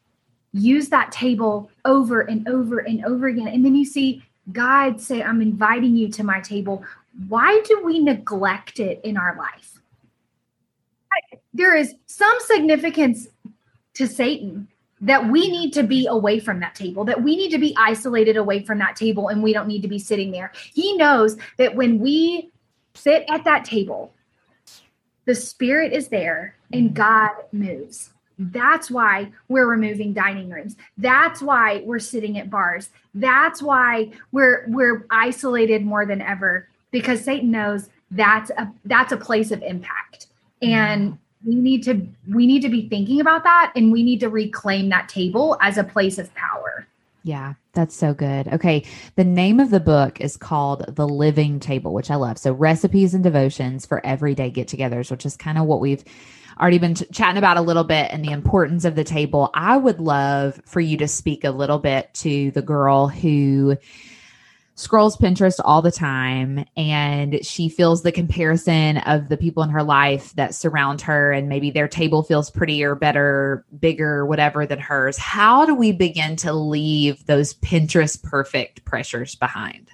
use 0.53 0.89
that 0.89 1.11
table 1.11 1.69
over 1.83 2.21
and 2.21 2.47
over 2.47 2.79
and 2.79 3.03
over 3.05 3.27
again. 3.27 3.47
And 3.47 3.65
then 3.65 3.75
you 3.75 3.85
see 3.85 4.23
God 4.51 4.99
say, 4.99 5.23
I'm 5.23 5.41
inviting 5.41 5.95
you 5.95 6.09
to 6.09 6.23
my 6.23 6.41
table. 6.41 6.83
Why 7.27 7.61
do 7.65 7.81
we 7.83 7.99
neglect 7.99 8.79
it 8.79 9.01
in 9.03 9.17
our 9.17 9.35
life? 9.37 9.79
There 11.53 11.75
is 11.75 11.95
some 12.07 12.35
significance 12.41 13.27
to 13.93 14.07
Satan 14.07 14.67
that 15.01 15.29
we 15.29 15.49
need 15.49 15.73
to 15.73 15.83
be 15.83 16.07
away 16.07 16.39
from 16.39 16.59
that 16.61 16.75
table, 16.75 17.03
that 17.05 17.21
we 17.21 17.35
need 17.35 17.51
to 17.51 17.57
be 17.57 17.75
isolated 17.77 18.37
away 18.37 18.63
from 18.63 18.79
that 18.79 18.95
table, 18.95 19.27
and 19.27 19.43
we 19.43 19.53
don't 19.53 19.67
need 19.67 19.81
to 19.81 19.87
be 19.87 19.99
sitting 19.99 20.31
there. 20.31 20.51
He 20.73 20.95
knows 20.97 21.37
that 21.57 21.75
when 21.75 21.99
we 21.99 22.51
sit 22.95 23.25
at 23.29 23.43
that 23.43 23.65
table, 23.65 24.13
the 25.25 25.35
spirit 25.35 25.93
is 25.93 26.07
there 26.07 26.55
and 26.71 26.93
God 26.93 27.31
moves. 27.51 28.12
That's 28.37 28.89
why 28.89 29.31
we're 29.47 29.67
removing 29.67 30.13
dining 30.13 30.49
rooms. 30.49 30.75
That's 30.97 31.41
why 31.41 31.83
we're 31.85 31.99
sitting 31.99 32.37
at 32.37 32.49
bars. 32.49 32.89
That's 33.13 33.61
why 33.61 34.11
we're 34.31 34.65
we're 34.67 35.05
isolated 35.09 35.85
more 35.85 36.05
than 36.05 36.21
ever 36.21 36.67
because 36.91 37.23
Satan 37.23 37.51
knows 37.51 37.89
that's 38.11 38.49
a 38.51 38.71
that's 38.85 39.11
a 39.11 39.17
place 39.17 39.51
of 39.51 39.61
impact. 39.61 40.27
And 40.61 41.17
we 41.45 41.55
need 41.55 41.83
to 41.83 42.07
we 42.29 42.47
need 42.47 42.61
to 42.61 42.69
be 42.69 42.87
thinking 42.87 43.19
about 43.19 43.43
that 43.43 43.73
and 43.75 43.91
we 43.91 44.03
need 44.03 44.19
to 44.21 44.29
reclaim 44.29 44.89
that 44.89 45.09
table 45.09 45.57
as 45.61 45.77
a 45.77 45.83
place 45.83 46.17
of 46.17 46.33
power. 46.35 46.87
Yeah, 47.25 47.53
that's 47.71 47.95
so 47.95 48.13
good. 48.13 48.49
Okay. 48.49 48.83
The 49.15 49.23
name 49.23 49.61
of 49.61 49.69
the 49.69 49.79
book 49.79 50.19
is 50.19 50.35
called 50.35 50.95
The 50.95 51.07
Living 51.07 51.59
Table, 51.59 51.93
which 51.93 52.11
I 52.11 52.15
love. 52.15 52.37
So, 52.37 52.51
recipes 52.51 53.13
and 53.13 53.23
devotions 53.23 53.85
for 53.85 54.05
everyday 54.05 54.49
get 54.49 54.67
togethers, 54.67 55.09
which 55.09 55.25
is 55.25 55.37
kind 55.37 55.57
of 55.57 55.65
what 55.65 55.79
we've 55.79 56.03
already 56.59 56.79
been 56.79 56.95
ch- 56.95 57.03
chatting 57.11 57.37
about 57.37 57.57
a 57.57 57.61
little 57.61 57.83
bit 57.83 58.09
and 58.11 58.23
the 58.23 58.31
importance 58.31 58.85
of 58.85 58.95
the 58.95 59.03
table. 59.03 59.49
I 59.53 59.77
would 59.77 59.99
love 59.99 60.61
for 60.65 60.79
you 60.79 60.97
to 60.97 61.07
speak 61.07 61.43
a 61.43 61.51
little 61.51 61.79
bit 61.79 62.13
to 62.15 62.51
the 62.51 62.61
girl 62.61 63.07
who 63.07 63.77
scrolls 64.75 65.17
Pinterest 65.17 65.59
all 65.63 65.81
the 65.81 65.91
time 65.91 66.65
and 66.75 67.45
she 67.45 67.69
feels 67.69 68.01
the 68.01 68.11
comparison 68.11 68.97
of 68.97 69.29
the 69.29 69.37
people 69.37 69.61
in 69.61 69.69
her 69.69 69.83
life 69.83 70.33
that 70.35 70.55
surround 70.55 71.01
her 71.01 71.31
and 71.31 71.47
maybe 71.47 71.69
their 71.69 71.87
table 71.87 72.23
feels 72.23 72.49
prettier, 72.49 72.95
better, 72.95 73.65
bigger, 73.79 74.25
whatever 74.25 74.65
than 74.65 74.79
hers. 74.79 75.17
How 75.17 75.65
do 75.65 75.75
we 75.75 75.91
begin 75.91 76.35
to 76.37 76.53
leave 76.53 77.25
those 77.27 77.53
Pinterest 77.55 78.21
perfect 78.21 78.83
pressures 78.83 79.35
behind? 79.35 79.91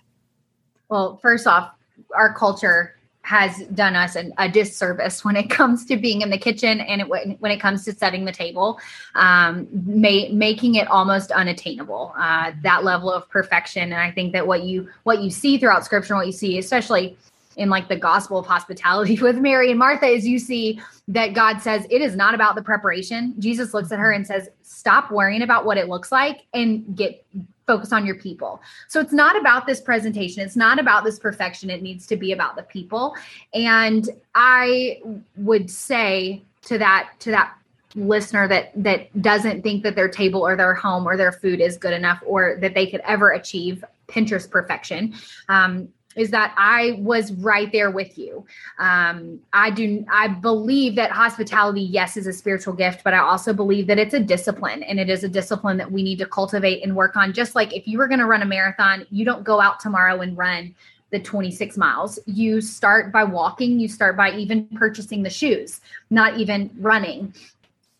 Well, 0.87 1.17
first 1.17 1.45
off, 1.45 1.71
our 2.15 2.33
culture 2.33 2.95
has 3.29 3.59
done 3.75 3.95
us 3.95 4.15
an, 4.15 4.33
a 4.39 4.49
disservice 4.49 5.23
when 5.23 5.35
it 5.35 5.51
comes 5.51 5.85
to 5.85 5.95
being 5.95 6.23
in 6.23 6.31
the 6.31 6.37
kitchen 6.37 6.79
and 6.79 6.99
it, 6.99 7.07
when 7.07 7.51
it 7.51 7.59
comes 7.59 7.85
to 7.85 7.93
setting 7.93 8.25
the 8.25 8.31
table, 8.31 8.79
um, 9.13 9.67
may, 9.71 10.29
making 10.29 10.73
it 10.73 10.87
almost 10.87 11.29
unattainable. 11.29 12.11
Uh, 12.17 12.51
that 12.63 12.83
level 12.83 13.13
of 13.13 13.29
perfection, 13.29 13.83
and 13.83 14.01
I 14.01 14.09
think 14.09 14.33
that 14.33 14.47
what 14.47 14.63
you 14.63 14.89
what 15.03 15.21
you 15.21 15.29
see 15.29 15.59
throughout 15.59 15.85
Scripture, 15.85 16.13
and 16.13 16.21
what 16.21 16.25
you 16.25 16.33
see, 16.33 16.57
especially 16.57 17.15
in 17.55 17.69
like 17.69 17.87
the 17.87 17.95
Gospel 17.95 18.39
of 18.39 18.47
Hospitality 18.47 19.15
with 19.21 19.37
Mary 19.37 19.69
and 19.69 19.77
Martha, 19.77 20.07
is 20.07 20.27
you 20.27 20.39
see 20.39 20.81
that 21.07 21.35
God 21.35 21.61
says 21.61 21.85
it 21.91 22.01
is 22.01 22.15
not 22.15 22.33
about 22.33 22.55
the 22.55 22.63
preparation. 22.63 23.35
Jesus 23.37 23.75
looks 23.75 23.91
at 23.91 23.99
her 23.99 24.11
and 24.11 24.25
says, 24.25 24.49
"Stop 24.63 25.11
worrying 25.11 25.43
about 25.43 25.65
what 25.65 25.77
it 25.77 25.87
looks 25.87 26.11
like 26.11 26.47
and 26.55 26.97
get 26.97 27.23
focus 27.69 27.93
on 27.93 28.03
your 28.03 28.15
people. 28.15 28.59
So 28.87 28.99
it's 28.99 29.13
not 29.13 29.37
about 29.39 29.67
this 29.67 29.79
presentation. 29.79 30.41
It's 30.41 30.55
not 30.55 30.79
about 30.79 31.03
this 31.03 31.19
perfection. 31.19 31.69
It 31.69 31.83
needs 31.83 32.07
to 32.07 32.15
be 32.15 32.31
about 32.31 32.55
the 32.55 32.63
people. 32.63 33.15
And 33.53 34.09
I 34.33 35.01
would 35.37 35.69
say 35.69 36.41
to 36.63 36.79
that 36.79 37.11
to 37.19 37.29
that 37.29 37.53
listener 37.95 38.47
that 38.47 38.71
that 38.75 39.21
doesn't 39.21 39.61
think 39.61 39.83
that 39.83 39.95
their 39.95 40.09
table 40.09 40.41
or 40.41 40.55
their 40.55 40.73
home 40.73 41.07
or 41.07 41.15
their 41.15 41.31
food 41.31 41.59
is 41.61 41.77
good 41.77 41.93
enough 41.93 42.19
or 42.25 42.57
that 42.59 42.73
they 42.73 42.87
could 42.87 43.01
ever 43.01 43.31
achieve 43.31 43.83
Pinterest 44.07 44.49
perfection. 44.49 45.13
Um, 45.47 45.89
is 46.15 46.31
that 46.31 46.53
I 46.57 46.97
was 46.99 47.31
right 47.33 47.71
there 47.71 47.91
with 47.91 48.17
you. 48.17 48.45
Um, 48.79 49.39
I 49.53 49.69
do, 49.69 50.05
I 50.11 50.27
believe 50.27 50.95
that 50.95 51.11
hospitality, 51.11 51.81
yes, 51.81 52.17
is 52.17 52.25
a 52.25 52.33
spiritual 52.33 52.73
gift, 52.73 53.03
but 53.03 53.13
I 53.13 53.19
also 53.19 53.53
believe 53.53 53.85
that 53.87 53.99
it's 53.99 54.15
a 54.15 54.19
discipline 54.19 54.81
and 54.83 54.99
it 54.99 55.09
is 55.09 55.23
a 55.23 55.29
discipline 55.29 55.77
that 55.77 55.91
we 55.91 56.01
need 56.01 56.17
to 56.19 56.25
cultivate 56.25 56.83
and 56.83 56.95
work 56.95 57.15
on. 57.15 57.31
Just 57.31 57.53
like 57.53 57.75
if 57.75 57.87
you 57.87 57.99
were 57.99 58.07
going 58.07 58.19
to 58.19 58.25
run 58.25 58.41
a 58.41 58.45
marathon, 58.45 59.05
you 59.11 59.23
don't 59.23 59.43
go 59.43 59.61
out 59.61 59.79
tomorrow 59.79 60.21
and 60.21 60.35
run 60.35 60.73
the 61.11 61.19
26 61.19 61.77
miles. 61.77 62.17
You 62.25 62.59
start 62.59 63.11
by 63.11 63.23
walking, 63.23 63.79
you 63.79 63.87
start 63.87 64.17
by 64.17 64.31
even 64.31 64.65
purchasing 64.75 65.21
the 65.21 65.29
shoes, 65.29 65.81
not 66.09 66.37
even 66.37 66.71
running. 66.79 67.33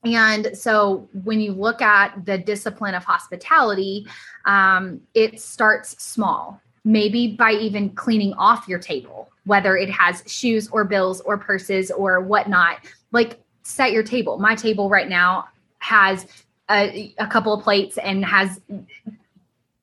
And 0.04 0.58
so 0.58 1.08
when 1.24 1.40
you 1.40 1.52
look 1.52 1.82
at 1.82 2.26
the 2.26 2.38
discipline 2.38 2.96
of 2.96 3.04
hospitality, 3.04 4.08
um, 4.46 5.02
it 5.14 5.40
starts 5.40 6.02
small 6.04 6.62
maybe 6.84 7.36
by 7.36 7.52
even 7.52 7.90
cleaning 7.92 8.34
off 8.34 8.68
your 8.68 8.80
table, 8.80 9.30
whether 9.46 9.78
it 9.78 9.90
has 9.90 10.24
shoes 10.26 10.68
or 10.70 10.84
bills 10.84 11.22
or 11.22 11.38
purses 11.38 11.92
or 11.92 12.22
whatnot. 12.22 12.78
Like 13.12 13.40
set 13.64 13.92
your 13.92 14.04
table. 14.04 14.38
My 14.38 14.56
table 14.56 14.90
right 14.90 15.10
now 15.10 15.48
has 15.80 16.26
a, 16.70 17.14
a 17.18 17.28
couple 17.28 17.54
of 17.54 17.64
plates 17.64 17.98
and 17.98 18.24
has 18.26 18.60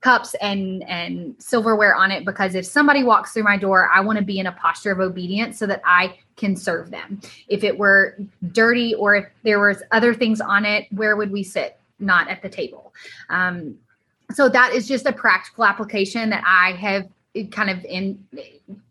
cups 0.07 0.37
and 0.41 0.85
and 0.89 1.35
silverware 1.39 1.97
on 1.97 2.13
it 2.13 2.25
because 2.25 2.55
if 2.55 2.65
somebody 2.65 3.03
walks 3.03 3.33
through 3.33 3.43
my 3.43 3.57
door 3.57 3.91
i 3.93 3.99
want 3.99 4.17
to 4.17 4.25
be 4.25 4.39
in 4.39 4.47
a 4.47 4.53
posture 4.53 4.93
of 4.93 5.01
obedience 5.01 5.59
so 5.59 5.67
that 5.67 5.83
i 5.85 6.17
can 6.37 6.55
serve 6.55 6.91
them 6.93 7.21
if 7.49 7.65
it 7.65 7.77
were 7.77 8.17
dirty 8.53 8.95
or 8.95 9.17
if 9.17 9.27
there 9.43 9.59
was 9.59 9.83
other 9.91 10.15
things 10.15 10.41
on 10.41 10.65
it 10.65 10.87
where 10.93 11.17
would 11.17 11.33
we 11.33 11.43
sit 11.43 11.77
not 11.99 12.29
at 12.29 12.41
the 12.41 12.49
table 12.49 12.93
um, 13.31 13.77
so 14.33 14.49
that 14.49 14.73
is 14.73 14.89
just 14.89 15.07
a 15.07 15.13
practical 15.13 15.65
application 15.65 16.31
that 16.31 16.43
I 16.47 16.73
have 16.73 17.09
kind 17.51 17.71
of 17.71 17.85
in, 17.85 18.25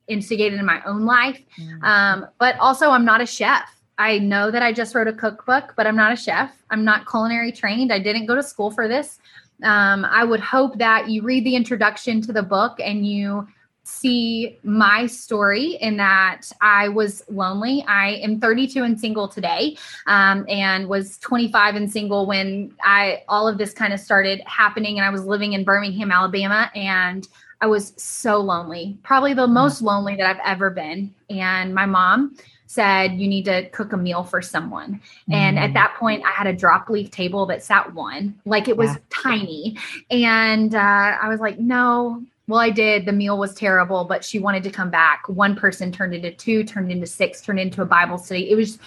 instigated 0.07 0.59
in 0.59 0.65
my 0.65 0.81
own 0.85 1.05
life. 1.05 1.41
Mm-hmm. 1.59 1.83
Um, 1.83 2.27
but 2.39 2.57
also, 2.59 2.89
I'm 2.89 3.05
not 3.05 3.21
a 3.21 3.25
chef. 3.25 3.69
I 3.97 4.19
know 4.19 4.51
that 4.51 4.61
I 4.61 4.73
just 4.73 4.93
wrote 4.93 5.07
a 5.07 5.13
cookbook, 5.13 5.73
but 5.77 5.87
I'm 5.87 5.95
not 5.95 6.11
a 6.11 6.15
chef. 6.15 6.51
I'm 6.69 6.83
not 6.83 7.09
culinary 7.09 7.51
trained. 7.51 7.93
I 7.93 7.99
didn't 7.99 8.25
go 8.25 8.35
to 8.35 8.43
school 8.43 8.71
for 8.71 8.87
this. 8.87 9.19
Um, 9.63 10.05
I 10.05 10.25
would 10.25 10.41
hope 10.41 10.77
that 10.79 11.09
you 11.09 11.21
read 11.21 11.45
the 11.45 11.55
introduction 11.55 12.21
to 12.21 12.33
the 12.33 12.43
book 12.43 12.77
and 12.79 13.07
you 13.07 13.47
see 13.85 14.57
my 14.63 15.05
story 15.05 15.75
in 15.75 15.97
that 15.97 16.51
I 16.59 16.89
was 16.89 17.23
lonely. 17.29 17.85
I 17.87 18.15
am 18.15 18.39
32 18.39 18.83
and 18.83 18.99
single 18.99 19.27
today, 19.27 19.77
um, 20.07 20.45
and 20.49 20.89
was 20.89 21.17
25 21.19 21.75
and 21.75 21.91
single 21.91 22.25
when 22.25 22.73
I 22.81 23.23
all 23.29 23.47
of 23.47 23.57
this 23.57 23.73
kind 23.73 23.93
of 23.93 23.99
started 23.99 24.41
happening. 24.45 24.97
And 24.97 25.05
I 25.05 25.11
was 25.11 25.23
living 25.25 25.53
in 25.53 25.63
Birmingham, 25.63 26.11
Alabama, 26.11 26.71
and 26.75 27.27
I 27.61 27.67
was 27.67 27.93
so 27.95 28.39
lonely, 28.39 28.97
probably 29.03 29.33
the 29.33 29.45
mm-hmm. 29.45 29.53
most 29.53 29.81
lonely 29.81 30.15
that 30.15 30.25
I've 30.25 30.41
ever 30.43 30.69
been. 30.69 31.13
And 31.29 31.73
my 31.73 31.85
mom 31.85 32.37
said 32.67 33.13
you 33.13 33.27
need 33.27 33.45
to 33.45 33.69
cook 33.69 33.93
a 33.93 33.97
meal 33.97 34.23
for 34.23 34.41
someone 34.41 34.99
and 35.31 35.57
at 35.57 35.69
mm. 35.69 35.73
that 35.75 35.95
point 35.97 36.21
i 36.25 36.31
had 36.31 36.47
a 36.47 36.51
drop 36.51 36.89
leaf 36.89 37.09
table 37.11 37.45
that 37.45 37.63
sat 37.63 37.93
one 37.93 38.33
like 38.43 38.67
it 38.67 38.75
was 38.75 38.89
yeah. 38.89 38.97
tiny 39.09 39.77
and 40.09 40.73
uh, 40.73 41.17
i 41.21 41.29
was 41.29 41.39
like 41.39 41.59
no 41.59 42.21
well, 42.47 42.59
I 42.59 42.69
did. 42.69 43.05
The 43.05 43.11
meal 43.11 43.39
was 43.39 43.55
terrible, 43.55 44.03
but 44.03 44.23
she 44.23 44.37
wanted 44.37 44.63
to 44.63 44.69
come 44.69 44.91
back. 44.91 45.27
One 45.27 45.55
person 45.55 45.91
turned 45.91 46.13
into 46.13 46.31
two, 46.31 46.63
turned 46.63 46.91
into 46.91 47.07
six, 47.07 47.41
turned 47.41 47.59
into 47.59 47.81
a 47.81 47.85
Bible 47.85 48.19
study. 48.19 48.51
It 48.51 48.55
was 48.55 48.77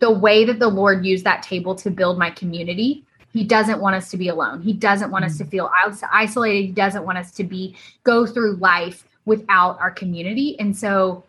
the 0.00 0.10
way 0.10 0.44
that 0.44 0.58
the 0.58 0.68
Lord 0.68 1.06
used 1.06 1.24
that 1.24 1.42
table 1.42 1.76
to 1.76 1.90
build 1.90 2.18
my 2.18 2.30
community. 2.30 3.04
He 3.32 3.44
doesn't 3.44 3.80
want 3.80 3.94
us 3.94 4.10
to 4.10 4.16
be 4.16 4.28
alone. 4.28 4.60
He 4.60 4.72
doesn't 4.72 5.12
want 5.12 5.24
mm-hmm. 5.24 5.30
us 5.30 5.38
to 5.38 5.44
mm. 5.44 5.50
feel 5.50 5.70
isolated. 6.12 6.66
He 6.66 6.72
doesn't 6.72 7.04
want 7.04 7.18
us 7.18 7.30
to 7.32 7.44
be 7.44 7.76
go 8.02 8.26
through 8.26 8.56
life 8.56 9.06
without 9.24 9.78
our 9.78 9.90
community. 9.90 10.58
And 10.58 10.76
so 10.76 11.22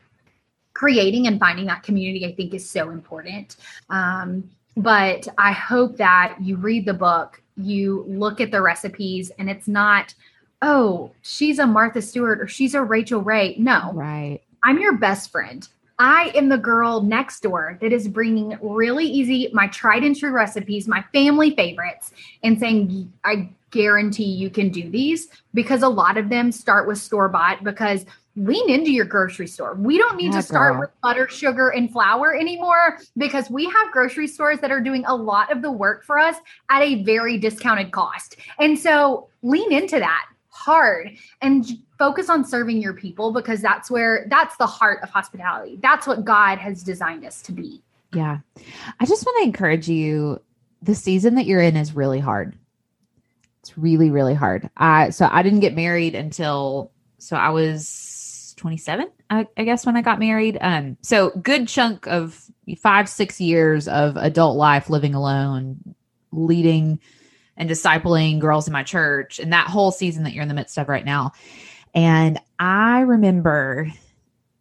creating 0.74 1.27
and 1.27 1.39
finding 1.39 1.65
that 1.67 1.84
community, 1.84 2.25
I 2.25 2.34
think, 2.34 2.55
is 2.55 2.67
so 2.67 2.89
important. 2.89 3.57
Um, 3.89 4.50
but 4.75 5.27
I 5.38 5.51
hope 5.51 5.98
that 5.98 6.38
you 6.41 6.55
read 6.55 6.86
the 6.86 6.93
book, 6.93 7.41
you 7.55 8.03
look 8.07 8.41
at 8.41 8.51
the 8.51 8.62
recipes, 8.63 9.31
and 9.38 9.48
it's 9.48 9.67
not– 9.67 10.15
oh, 10.61 11.11
she's 11.21 11.59
a 11.59 11.67
Martha 11.67 12.01
Stewart 12.01 12.41
or 12.41 12.47
she's 12.47 12.73
a 12.73 12.81
Rachael 12.81 13.21
Ray. 13.21 13.55
No. 13.57 13.91
Right. 13.93 14.41
I'm 14.63 14.79
your 14.79 14.97
best 14.97 15.31
friend. 15.31 15.67
I 15.99 16.31
am 16.35 16.49
the 16.49 16.57
girl 16.57 17.01
next 17.01 17.41
door 17.41 17.77
that 17.81 17.91
is 17.91 18.07
bringing 18.07 18.57
really 18.61 19.05
easy, 19.05 19.49
my 19.51 19.67
tried 19.67 20.03
and 20.03 20.15
true 20.15 20.31
recipes, 20.31 20.87
my 20.87 21.03
family 21.11 21.55
favorites, 21.55 22.11
and 22.43 22.59
saying, 22.59 23.11
I 23.23 23.49
guarantee 23.71 24.25
you 24.25 24.49
can 24.49 24.69
do 24.69 24.89
these 24.89 25.27
because 25.53 25.81
a 25.81 25.89
lot 25.89 26.17
of 26.17 26.29
them 26.29 26.51
start 26.51 26.87
with 26.87 26.99
store 26.99 27.29
bought 27.29 27.63
because 27.63 28.05
lean 28.35 28.69
into 28.69 28.91
your 28.91 29.05
grocery 29.05 29.47
store. 29.47 29.73
We 29.73 29.97
don't 29.97 30.17
need 30.17 30.33
yeah, 30.33 30.41
to 30.41 30.43
start 30.43 30.73
girl. 30.73 30.81
with 30.81 30.89
butter, 31.01 31.27
sugar, 31.27 31.69
and 31.69 31.91
flour 31.91 32.35
anymore 32.35 32.99
because 33.17 33.49
we 33.49 33.65
have 33.65 33.91
grocery 33.91 34.27
stores 34.27 34.59
that 34.59 34.69
are 34.69 34.81
doing 34.81 35.03
a 35.05 35.15
lot 35.15 35.51
of 35.51 35.63
the 35.63 35.71
work 35.71 36.05
for 36.05 36.19
us 36.19 36.35
at 36.69 36.83
a 36.83 37.03
very 37.03 37.39
discounted 37.39 37.91
cost. 37.91 38.37
And 38.59 38.77
so 38.77 39.29
lean 39.41 39.73
into 39.73 39.97
that 39.97 40.27
hard 40.57 41.11
and 41.41 41.65
focus 41.97 42.29
on 42.29 42.43
serving 42.43 42.81
your 42.81 42.93
people 42.93 43.31
because 43.31 43.61
that's 43.61 43.91
where 43.91 44.25
that's 44.29 44.57
the 44.57 44.65
heart 44.65 45.01
of 45.03 45.09
hospitality. 45.09 45.79
That's 45.81 46.07
what 46.07 46.25
God 46.25 46.57
has 46.57 46.83
designed 46.83 47.25
us 47.25 47.41
to 47.43 47.51
be. 47.51 47.83
Yeah. 48.13 48.39
I 48.99 49.05
just 49.05 49.25
want 49.25 49.37
to 49.39 49.47
encourage 49.47 49.87
you 49.87 50.41
the 50.81 50.95
season 50.95 51.35
that 51.35 51.45
you're 51.45 51.61
in 51.61 51.77
is 51.77 51.95
really 51.95 52.19
hard. 52.19 52.57
It's 53.61 53.77
really 53.77 54.09
really 54.09 54.33
hard. 54.33 54.69
I 54.75 55.11
so 55.11 55.27
I 55.31 55.43
didn't 55.43 55.59
get 55.59 55.75
married 55.75 56.15
until 56.15 56.91
so 57.19 57.35
I 57.35 57.49
was 57.49 58.53
27 58.57 59.07
I, 59.29 59.47
I 59.57 59.63
guess 59.63 59.85
when 59.85 59.95
I 59.95 60.01
got 60.01 60.19
married. 60.19 60.57
Um 60.59 60.97
so 61.01 61.29
good 61.31 61.67
chunk 61.67 62.07
of 62.07 62.43
5 62.77 63.09
6 63.09 63.41
years 63.41 63.87
of 63.87 64.17
adult 64.17 64.57
life 64.57 64.89
living 64.89 65.13
alone 65.13 65.95
leading 66.31 66.99
and 67.57 67.69
discipling 67.69 68.39
girls 68.39 68.67
in 68.67 68.73
my 68.73 68.83
church 68.83 69.39
and 69.39 69.51
that 69.51 69.67
whole 69.67 69.91
season 69.91 70.23
that 70.23 70.33
you're 70.33 70.43
in 70.43 70.47
the 70.47 70.53
midst 70.53 70.77
of 70.77 70.87
right 70.87 71.05
now. 71.05 71.31
And 71.93 72.39
I 72.59 73.01
remember 73.01 73.91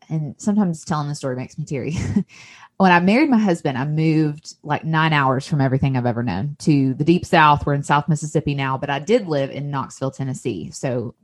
and 0.08 0.34
sometimes 0.38 0.84
telling 0.84 1.08
the 1.08 1.14
story 1.14 1.36
makes 1.36 1.58
me 1.58 1.64
teary. 1.64 1.96
when 2.76 2.92
I 2.92 3.00
married 3.00 3.30
my 3.30 3.38
husband, 3.38 3.78
I 3.78 3.84
moved 3.84 4.54
like 4.62 4.84
nine 4.84 5.12
hours 5.12 5.46
from 5.46 5.60
everything 5.60 5.96
I've 5.96 6.06
ever 6.06 6.22
known 6.22 6.56
to 6.60 6.94
the 6.94 7.04
deep 7.04 7.24
south. 7.24 7.66
We're 7.66 7.74
in 7.74 7.82
South 7.82 8.08
Mississippi 8.08 8.54
now, 8.54 8.76
but 8.78 8.90
I 8.90 8.98
did 8.98 9.26
live 9.26 9.50
in 9.50 9.70
Knoxville, 9.70 10.10
Tennessee. 10.10 10.70
So, 10.70 11.14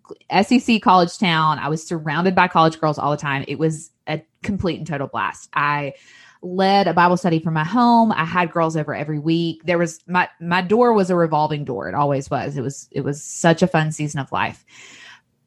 SEC 0.43 0.83
college 0.83 1.17
town. 1.19 1.59
I 1.59 1.69
was 1.69 1.87
surrounded 1.87 2.35
by 2.35 2.49
college 2.49 2.81
girls 2.81 2.99
all 2.99 3.11
the 3.11 3.17
time. 3.17 3.45
It 3.49 3.59
was 3.59 3.91
a 4.07 4.23
complete 4.43 4.79
and 4.79 4.87
total 4.87 5.07
blast. 5.07 5.49
I 5.55 5.95
led 6.43 6.89
a 6.89 6.93
Bible 6.93 7.17
study 7.17 7.39
from 7.39 7.55
my 7.55 7.65
home. 7.65 8.13
I 8.13 8.25
had 8.25 8.53
girls 8.53 8.77
over 8.77 8.95
every 8.95 9.19
week. 9.19 9.63
There 9.65 9.79
was 9.79 10.01
my 10.07 10.29
my 10.41 10.61
door 10.61 10.93
was 10.93 11.11
a 11.11 11.17
revolving 11.17 11.65
door. 11.65 11.89
It 11.89 11.95
always 11.95 12.29
was. 12.31 12.57
It 12.57 12.63
was 12.63 12.89
it 12.91 13.03
was 13.03 13.23
such 13.23 13.63
a 13.63 13.67
fun 13.67 13.93
season 13.93 14.21
of 14.21 14.33
life. 14.33 14.65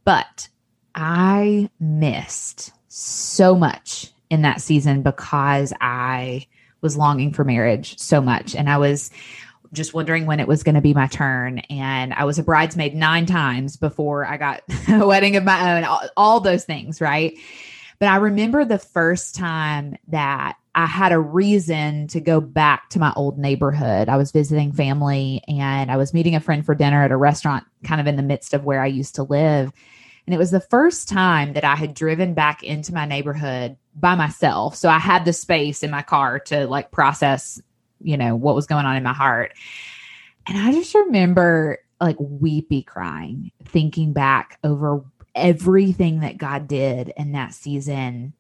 But 0.06 0.48
I 0.96 1.70
missed 1.80 2.72
so 2.88 3.56
much 3.56 4.12
in 4.30 4.42
that 4.44 4.62
season 4.62 5.02
because 5.02 5.74
I 5.82 6.48
was 6.82 6.96
longing 6.96 7.34
for 7.34 7.44
marriage 7.44 7.98
so 8.00 8.22
much 8.22 8.56
and 8.56 8.70
I 8.70 8.78
was 8.78 9.12
just 9.74 9.94
wondering 9.94 10.26
when 10.26 10.40
it 10.40 10.48
was 10.48 10.64
going 10.64 10.76
to 10.76 10.82
be 10.82 10.94
my 10.94 11.08
turn 11.08 11.60
and 11.70 12.14
I 12.14 12.24
was 12.24 12.40
a 12.40 12.44
bridesmaid 12.44 12.96
9 12.96 13.26
times 13.26 13.76
before 13.76 14.26
I 14.26 14.38
got 14.38 14.62
a 14.88 15.06
wedding 15.06 15.36
of 15.36 15.44
my 15.44 15.78
own 15.78 15.84
all, 15.84 16.02
all 16.16 16.40
those 16.40 16.64
things, 16.64 17.02
right? 17.02 17.34
But 18.00 18.10
I 18.10 18.18
remember 18.18 18.64
the 18.64 18.80
first 18.80 19.36
time 19.36 19.98
that 20.08 20.58
I 20.76 20.88
had 20.88 21.14
a 21.14 21.20
reason 21.20 22.08
to 22.08 22.20
go 22.20 22.42
back 22.42 22.90
to 22.90 23.00
my 23.00 23.14
old 23.16 23.40
neighborhood. 23.40 24.10
I 24.10 24.18
was 24.18 24.34
visiting 24.34 24.74
family 24.74 25.42
and 25.48 25.90
I 25.90 25.96
was 25.96 26.14
meeting 26.14 26.36
a 26.36 26.42
friend 26.42 26.66
for 26.66 26.76
dinner 26.76 27.02
at 27.02 27.12
a 27.12 27.18
restaurant 27.18 27.64
kind 27.86 28.02
of 28.02 28.08
in 28.08 28.18
the 28.18 28.22
midst 28.22 28.54
of 28.54 28.66
where 28.66 28.82
I 28.82 28.88
used 28.88 29.16
to 29.16 29.24
live. 29.24 29.72
And 30.28 30.34
it 30.34 30.38
was 30.38 30.52
the 30.52 30.60
first 30.60 31.08
time 31.08 31.54
that 31.54 31.64
I 31.64 31.76
had 31.76 31.94
driven 31.94 32.34
back 32.34 32.62
into 32.62 32.94
my 32.94 33.06
neighborhood 33.06 33.78
by 33.96 34.16
myself. 34.16 34.76
So 34.76 34.90
I 34.90 35.00
had 35.00 35.24
the 35.24 35.32
space 35.32 35.82
in 35.82 35.92
my 35.92 36.02
car 36.02 36.40
to 36.40 36.68
like 36.68 36.92
process, 36.92 37.62
you 38.02 38.18
know, 38.18 38.36
what 38.36 38.56
was 38.56 38.68
going 38.68 38.86
on 38.86 38.98
in 38.98 39.04
my 39.04 39.14
heart. 39.14 39.54
And 40.46 40.58
I 40.58 40.74
just 40.74 40.94
remember 40.94 41.80
like 42.02 42.18
weepy 42.20 42.82
crying, 42.82 43.52
thinking 43.64 44.12
back 44.12 44.60
over 44.62 45.06
everything 45.36 46.20
that 46.20 46.38
God 46.38 46.68
did 46.68 47.14
in 47.16 47.32
that 47.32 47.54
season 47.54 48.34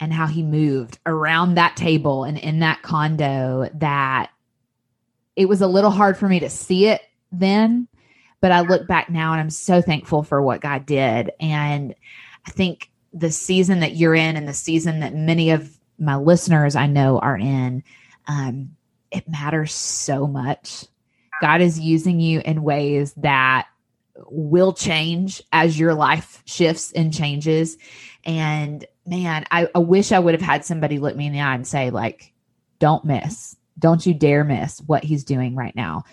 and 0.00 0.12
how 0.12 0.26
he 0.26 0.42
moved 0.42 0.98
around 1.06 1.54
that 1.54 1.76
table 1.76 2.24
and 2.24 2.38
in 2.38 2.60
that 2.60 2.82
condo 2.82 3.68
that 3.74 4.30
it 5.36 5.48
was 5.48 5.60
a 5.60 5.66
little 5.66 5.90
hard 5.90 6.16
for 6.16 6.28
me 6.28 6.40
to 6.40 6.50
see 6.50 6.86
it 6.86 7.02
then 7.30 7.86
but 8.40 8.50
i 8.50 8.60
look 8.60 8.86
back 8.88 9.08
now 9.10 9.32
and 9.32 9.40
i'm 9.40 9.50
so 9.50 9.80
thankful 9.80 10.22
for 10.22 10.42
what 10.42 10.60
god 10.60 10.86
did. 10.86 11.30
And 11.38 11.94
i 12.46 12.50
think 12.50 12.90
the 13.12 13.30
season 13.30 13.80
that 13.80 13.96
you're 13.96 14.14
in 14.14 14.36
and 14.36 14.48
the 14.48 14.54
season 14.54 15.00
that 15.00 15.14
many 15.14 15.50
of 15.50 15.78
my 15.98 16.16
listeners 16.16 16.74
i 16.74 16.86
know 16.86 17.18
are 17.18 17.36
in 17.36 17.84
um, 18.26 18.76
it 19.10 19.28
matters 19.28 19.72
so 19.72 20.26
much. 20.26 20.84
God 21.40 21.60
is 21.60 21.80
using 21.80 22.20
you 22.20 22.40
in 22.44 22.62
ways 22.62 23.12
that 23.14 23.66
will 24.26 24.72
change 24.72 25.42
as 25.52 25.78
your 25.78 25.94
life 25.94 26.42
shifts 26.44 26.92
and 26.92 27.12
changes. 27.12 27.78
And 28.24 28.84
man, 29.06 29.44
I, 29.50 29.68
I 29.74 29.78
wish 29.78 30.12
I 30.12 30.18
would 30.18 30.34
have 30.34 30.40
had 30.40 30.64
somebody 30.64 30.98
look 30.98 31.16
me 31.16 31.26
in 31.26 31.32
the 31.32 31.40
eye 31.40 31.54
and 31.54 31.66
say, 31.66 31.90
like, 31.90 32.32
don't 32.78 33.04
miss, 33.04 33.56
don't 33.78 34.04
you 34.04 34.14
dare 34.14 34.44
miss 34.44 34.80
what 34.80 35.04
he's 35.04 35.24
doing 35.24 35.54
right 35.54 35.74
now. 35.74 36.04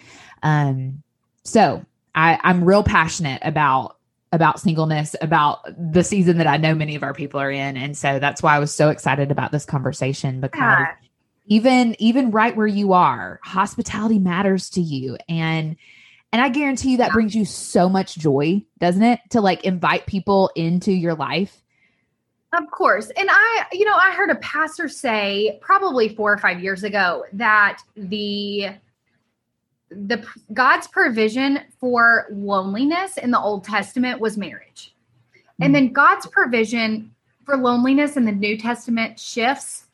Um, 0.43 1.03
so 1.43 1.85
I, 2.13 2.39
I'm 2.43 2.63
real 2.63 2.83
passionate 2.83 3.41
about 3.43 3.97
about 4.33 4.59
singleness, 4.59 5.15
about 5.21 5.59
the 5.77 6.03
season 6.03 6.37
that 6.37 6.47
I 6.47 6.57
know 6.57 6.75
many 6.75 6.95
of 6.95 7.03
our 7.03 7.13
people 7.13 7.39
are 7.39 7.49
in. 7.49 7.77
And 7.77 7.97
so 7.97 8.19
that's 8.19 8.43
why 8.43 8.55
I 8.55 8.59
was 8.59 8.73
so 8.73 8.89
excited 8.89 9.31
about 9.31 9.53
this 9.53 9.63
conversation 9.63 10.41
because 10.41 10.59
yeah. 10.59 10.91
even 11.45 11.95
even 11.99 12.31
right 12.31 12.55
where 12.55 12.67
you 12.67 12.91
are, 12.93 13.39
hospitality 13.43 14.19
matters 14.19 14.69
to 14.71 14.81
you. 14.81 15.17
And 15.29 15.77
and 16.33 16.41
I 16.41 16.49
guarantee 16.49 16.91
you 16.91 16.97
that 16.97 17.13
brings 17.13 17.35
you 17.35 17.45
so 17.45 17.87
much 17.87 18.17
joy, 18.17 18.65
doesn't 18.79 19.03
it? 19.03 19.21
To 19.29 19.41
like 19.41 19.63
invite 19.63 20.07
people 20.07 20.51
into 20.55 20.91
your 20.91 21.15
life 21.15 21.63
of 22.53 22.71
course. 22.71 23.09
And 23.17 23.29
I, 23.31 23.65
you 23.71 23.85
know, 23.85 23.95
I 23.95 24.11
heard 24.11 24.29
a 24.29 24.35
pastor 24.35 24.87
say 24.87 25.57
probably 25.61 26.09
4 26.09 26.33
or 26.33 26.37
5 26.37 26.61
years 26.61 26.83
ago 26.83 27.25
that 27.33 27.81
the 27.95 28.69
the 29.89 30.25
God's 30.53 30.87
provision 30.87 31.59
for 31.79 32.27
loneliness 32.29 33.17
in 33.17 33.31
the 33.31 33.39
Old 33.39 33.63
Testament 33.63 34.19
was 34.19 34.37
marriage. 34.37 34.93
Mm-hmm. 35.33 35.63
And 35.63 35.75
then 35.75 35.93
God's 35.93 36.27
provision 36.27 37.15
for 37.45 37.55
loneliness 37.55 38.17
in 38.17 38.25
the 38.25 38.33
New 38.33 38.57
Testament 38.57 39.17
shifts 39.19 39.85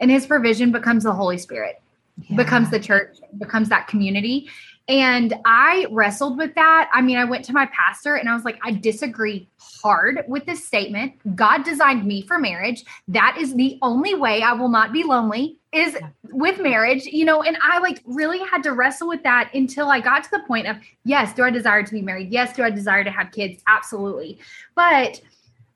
and 0.00 0.10
his 0.10 0.26
provision 0.26 0.70
becomes 0.70 1.04
the 1.04 1.12
Holy 1.12 1.38
Spirit, 1.38 1.82
yeah. 2.28 2.36
becomes 2.36 2.70
the 2.70 2.78
church, 2.78 3.18
becomes 3.38 3.68
that 3.70 3.88
community. 3.88 4.48
And 4.86 5.32
I 5.46 5.86
wrestled 5.90 6.36
with 6.36 6.54
that. 6.56 6.90
I 6.92 7.00
mean, 7.00 7.16
I 7.16 7.24
went 7.24 7.44
to 7.46 7.54
my 7.54 7.66
pastor 7.66 8.16
and 8.16 8.28
I 8.28 8.34
was 8.34 8.44
like, 8.44 8.58
I 8.62 8.72
disagree 8.72 9.48
hard 9.58 10.24
with 10.28 10.44
this 10.44 10.64
statement. 10.64 11.14
God 11.34 11.64
designed 11.64 12.04
me 12.04 12.20
for 12.20 12.38
marriage. 12.38 12.84
That 13.08 13.36
is 13.38 13.54
the 13.54 13.78
only 13.80 14.14
way 14.14 14.42
I 14.42 14.52
will 14.52 14.68
not 14.68 14.92
be 14.92 15.02
lonely 15.02 15.56
is 15.72 15.96
with 16.24 16.60
marriage, 16.60 17.06
you 17.06 17.24
know, 17.24 17.42
and 17.42 17.56
I 17.62 17.78
like 17.78 18.02
really 18.04 18.38
had 18.38 18.62
to 18.64 18.72
wrestle 18.72 19.08
with 19.08 19.22
that 19.22 19.50
until 19.54 19.88
I 19.88 20.00
got 20.00 20.22
to 20.24 20.30
the 20.30 20.40
point 20.40 20.66
of, 20.66 20.76
yes, 21.04 21.34
do 21.34 21.44
I 21.44 21.50
desire 21.50 21.82
to 21.82 21.92
be 21.92 22.02
married? 22.02 22.30
Yes, 22.30 22.54
do 22.54 22.62
I 22.62 22.70
desire 22.70 23.04
to 23.04 23.10
have 23.10 23.32
kids? 23.32 23.62
Absolutely. 23.66 24.38
But 24.74 25.20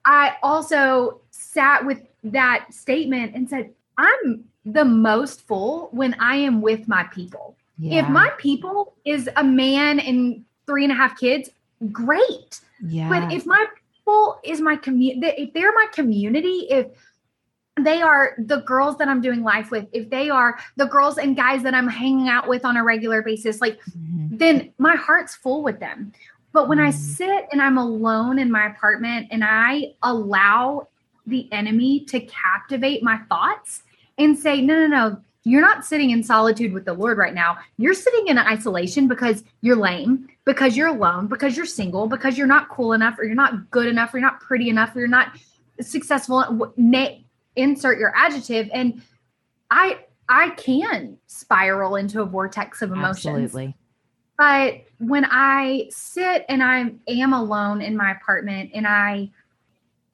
I 0.05 0.37
also 0.43 1.21
sat 1.31 1.85
with 1.85 2.03
that 2.25 2.67
statement 2.75 3.35
and 3.35 3.49
said, 3.49 3.73
I'm 3.97 4.45
the 4.65 4.85
most 4.85 5.47
full 5.47 5.89
when 5.93 6.15
I 6.21 6.37
am 6.37 6.61
with 6.61 6.87
my 6.87 7.05
people. 7.05 7.57
Yeah. 7.79 8.03
If 8.03 8.09
my 8.09 8.31
people 8.39 8.95
is 9.05 9.29
a 9.37 9.45
man 9.45 10.01
and 10.01 10.45
three 10.67 10.85
and 10.85 10.93
a 10.93 10.97
half 10.97 11.19
kids, 11.19 11.51
great. 11.93 12.61
Yeah. 12.85 13.09
But 13.09 13.33
if 13.33 13.47
my 13.47 13.67
people 13.95 14.41
is 14.45 14.61
my 14.61 14.77
community, 14.77 15.43
if 15.43 15.53
they're 15.53 15.73
my 15.73 15.87
community, 15.93 16.67
if 16.71 16.87
they 17.81 18.03
are 18.03 18.35
the 18.39 18.59
girls 18.59 18.97
that 18.99 19.09
I'm 19.09 19.21
doing 19.21 19.43
life 19.43 19.71
with, 19.71 19.87
if 19.93 20.11
they 20.11 20.31
are 20.31 20.59
the 20.77 20.87
girls 20.87 21.19
and 21.19 21.37
guys 21.37 21.63
that 21.63 21.75
I'm 21.75 21.89
hanging 21.89 22.29
out 22.29 22.49
with 22.49 22.65
on 22.65 22.77
a 22.77 22.83
regular 22.83 23.23
basis, 23.23 23.61
like 23.61 23.79
mm-hmm. 23.83 24.37
then 24.37 24.73
my 24.79 24.97
heart's 24.97 25.35
full 25.35 25.63
with 25.63 25.79
them. 25.79 26.13
But 26.53 26.69
when 26.69 26.79
mm-hmm. 26.79 26.89
I 26.89 26.91
sit 26.91 27.47
and 27.53 27.63
I'm 27.63 27.79
alone 27.79 28.39
in 28.39 28.51
my 28.51 28.67
apartment 28.67 29.29
and 29.31 29.45
I 29.45 29.95
allow 30.03 30.89
the 31.27 31.49
enemy 31.53 32.01
to 32.07 32.21
captivate 32.21 33.03
my 33.03 33.19
thoughts 33.29 33.83
and 34.17 34.37
say, 34.37 34.61
no, 34.61 34.75
no, 34.75 34.87
no, 34.87 35.23
you're 35.45 35.63
not 35.63 35.85
sitting 35.85 36.11
in 36.11 36.23
solitude 36.23 36.73
with 36.73 36.85
the 36.85 36.93
Lord 36.93 37.17
right 37.17 37.35
now. 37.35 37.59
You're 37.77 37.95
sitting 37.95 38.29
in 38.29 38.39
isolation 38.39 39.09
because 39.09 39.45
you're 39.61 39.77
lame, 39.77 40.29
because 40.45 40.77
you're 40.77 40.89
alone, 40.89 41.27
because 41.27 41.57
you're 41.57 41.67
single, 41.67 42.07
because 42.07 42.37
you're 42.37 42.47
not 42.47 42.69
cool 42.69 42.93
enough, 42.93 43.19
or 43.19 43.25
you're 43.25 43.35
not 43.35 43.71
good 43.71 43.87
enough, 43.87 44.13
or 44.13 44.19
you're 44.19 44.29
not 44.29 44.41
pretty 44.41 44.69
enough, 44.69 44.95
or 44.95 45.01
you're 45.01 45.09
not 45.09 45.39
successful. 45.81 46.75
Insert 47.57 47.99
your 47.99 48.13
adjective, 48.15 48.69
and 48.73 49.03
I 49.71 50.01
I 50.29 50.51
can 50.51 51.19
spiral 51.27 51.97
into 51.97 52.21
a 52.21 52.25
vortex 52.25 52.83
of 52.83 52.93
emotions. 52.93 53.27
Absolutely. 53.27 53.75
But 54.37 54.85
when 54.99 55.27
I 55.29 55.89
sit 55.91 56.45
and 56.49 56.63
I 56.63 56.93
am 57.09 57.33
alone 57.33 57.81
in 57.81 57.97
my 57.97 58.13
apartment 58.13 58.71
and 58.75 58.87
I 58.87 59.31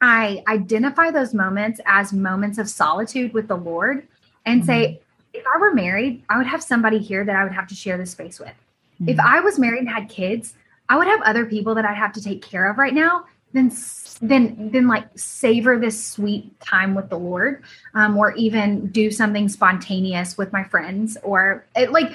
I 0.01 0.43
identify 0.49 1.11
those 1.11 1.35
moments 1.35 1.81
as 1.87 2.13
moments 2.13 2.59
of 2.59 2.69
solitude 2.69 3.35
with 3.35 3.49
the 3.49 3.57
Lord 3.57 4.07
and 4.47 4.65
say, 4.65 5.01
if 5.35 5.45
I 5.53 5.59
were 5.59 5.75
married, 5.75 6.23
I 6.29 6.39
would 6.39 6.47
have 6.47 6.63
somebody 6.63 6.99
here 6.99 7.25
that 7.25 7.37
I 7.37 7.43
would 7.43 7.53
have 7.53 7.67
to 7.69 7.75
share 7.75 7.99
this 7.99 8.13
space 8.13 8.39
with. 8.39 8.49
Mm-hmm. 8.49 9.09
If 9.09 9.19
I 9.19 9.41
was 9.41 9.59
married 9.59 9.81
and 9.81 9.89
had 9.89 10.09
kids, 10.09 10.55
I 10.89 10.97
would 10.97 11.09
have 11.09 11.21
other 11.23 11.45
people 11.45 11.75
that 11.75 11.85
I'd 11.85 11.97
have 11.97 12.13
to 12.15 12.23
take 12.23 12.41
care 12.41 12.71
of 12.71 12.79
right 12.79 12.95
now. 12.95 13.27
Then, 13.53 13.73
then, 14.21 14.71
then, 14.73 14.89
like 14.89 15.07
savor 15.17 15.79
this 15.79 16.05
sweet 16.05 16.59
time 16.61 16.95
with 16.95 17.09
the 17.09 17.19
Lord, 17.19 17.63
um, 17.95 18.17
or 18.17 18.33
even 18.33 18.89
do 18.89 19.13
something 19.13 19.49
spontaneous 19.49 20.37
with 20.37 20.53
my 20.53 20.65
friends, 20.65 21.17
or 21.23 21.65
it, 21.77 21.93
like 21.93 22.13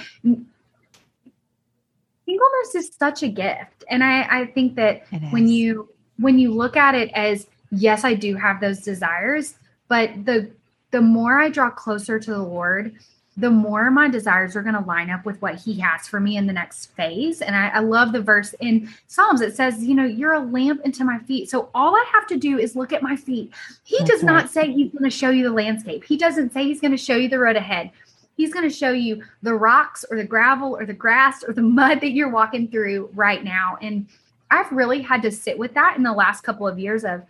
singleness 2.25 2.75
is 2.75 2.91
such 2.99 3.23
a 3.23 3.29
gift, 3.29 3.85
and 3.89 4.03
I, 4.03 4.41
I 4.41 4.45
think 4.47 4.75
that 4.75 5.03
when 5.29 5.47
you 5.47 5.87
when 6.17 6.39
you 6.39 6.53
look 6.53 6.75
at 6.75 6.93
it 6.93 7.09
as 7.13 7.47
yes, 7.71 8.03
I 8.03 8.15
do 8.15 8.35
have 8.35 8.59
those 8.59 8.79
desires, 8.79 9.55
but 9.87 10.25
the 10.25 10.51
the 10.91 11.01
more 11.01 11.39
I 11.39 11.49
draw 11.49 11.69
closer 11.69 12.19
to 12.19 12.31
the 12.31 12.41
Lord, 12.41 12.95
the 13.39 13.49
more 13.49 13.89
my 13.89 14.09
desires 14.09 14.55
are 14.55 14.61
going 14.61 14.75
to 14.75 14.81
line 14.81 15.09
up 15.09 15.25
with 15.25 15.41
what 15.41 15.55
he 15.55 15.79
has 15.79 16.07
for 16.07 16.19
me 16.19 16.35
in 16.35 16.45
the 16.45 16.53
next 16.53 16.87
phase. 16.87 17.41
And 17.41 17.55
I, 17.55 17.69
I, 17.69 17.79
love 17.79 18.11
the 18.11 18.21
verse 18.21 18.53
in 18.59 18.89
Psalms. 19.07 19.39
It 19.39 19.55
says, 19.55 19.81
you 19.81 19.95
know, 19.95 20.03
you're 20.03 20.33
a 20.33 20.39
lamp 20.39 20.81
into 20.83 21.05
my 21.05 21.19
feet. 21.19 21.49
So 21.49 21.69
all 21.73 21.95
I 21.95 22.05
have 22.13 22.27
to 22.27 22.37
do 22.37 22.57
is 22.57 22.75
look 22.75 22.91
at 22.91 23.01
my 23.01 23.15
feet. 23.15 23.53
He 23.85 23.97
That's 23.99 24.11
does 24.11 24.23
right. 24.23 24.33
not 24.33 24.49
say 24.49 24.71
he's 24.71 24.91
going 24.91 25.05
to 25.05 25.09
show 25.09 25.29
you 25.29 25.43
the 25.43 25.53
landscape. 25.53 26.03
He 26.03 26.17
doesn't 26.17 26.51
say 26.51 26.65
he's 26.65 26.81
going 26.81 26.91
to 26.91 26.97
show 26.97 27.15
you 27.15 27.29
the 27.29 27.39
road 27.39 27.55
ahead. 27.55 27.91
He's 28.35 28.53
going 28.53 28.67
to 28.67 28.75
show 28.75 28.91
you 28.91 29.23
the 29.41 29.53
rocks 29.53 30.03
or 30.11 30.17
the 30.17 30.25
gravel 30.25 30.75
or 30.75 30.85
the 30.85 30.93
grass 30.93 31.43
or 31.43 31.53
the 31.53 31.61
mud 31.61 32.01
that 32.01 32.11
you're 32.11 32.29
walking 32.29 32.67
through 32.67 33.09
right 33.13 33.43
now. 33.43 33.77
And 33.81 34.07
I've 34.51 34.71
really 34.71 35.01
had 35.01 35.21
to 35.21 35.31
sit 35.31 35.57
with 35.57 35.73
that 35.75 35.95
in 35.95 36.03
the 36.03 36.11
last 36.11 36.41
couple 36.41 36.67
of 36.67 36.77
years 36.77 37.05
of 37.05 37.21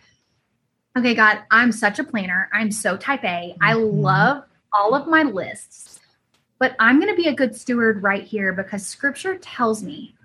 okay, 1.00 1.16
God, 1.16 1.40
I'm 1.50 1.72
such 1.72 2.00
a 2.00 2.04
planner. 2.04 2.50
I'm 2.54 2.72
so 2.72 2.98
type 2.98 3.24
A. 3.24 3.56
I 3.62 3.74
mm-hmm. 3.74 4.00
love 4.00 4.44
all 4.74 4.94
of 4.94 5.08
my 5.08 5.24
lists, 5.24 6.00
but 6.60 6.76
I'm 6.80 7.00
going 7.00 7.14
to 7.14 7.22
be 7.22 7.30
a 7.30 7.34
good 7.34 7.56
steward 7.56 8.04
right 8.04 8.24
here 8.24 8.54
because 8.54 8.86
scripture 8.86 9.38
tells 9.38 9.82
me 9.82 10.16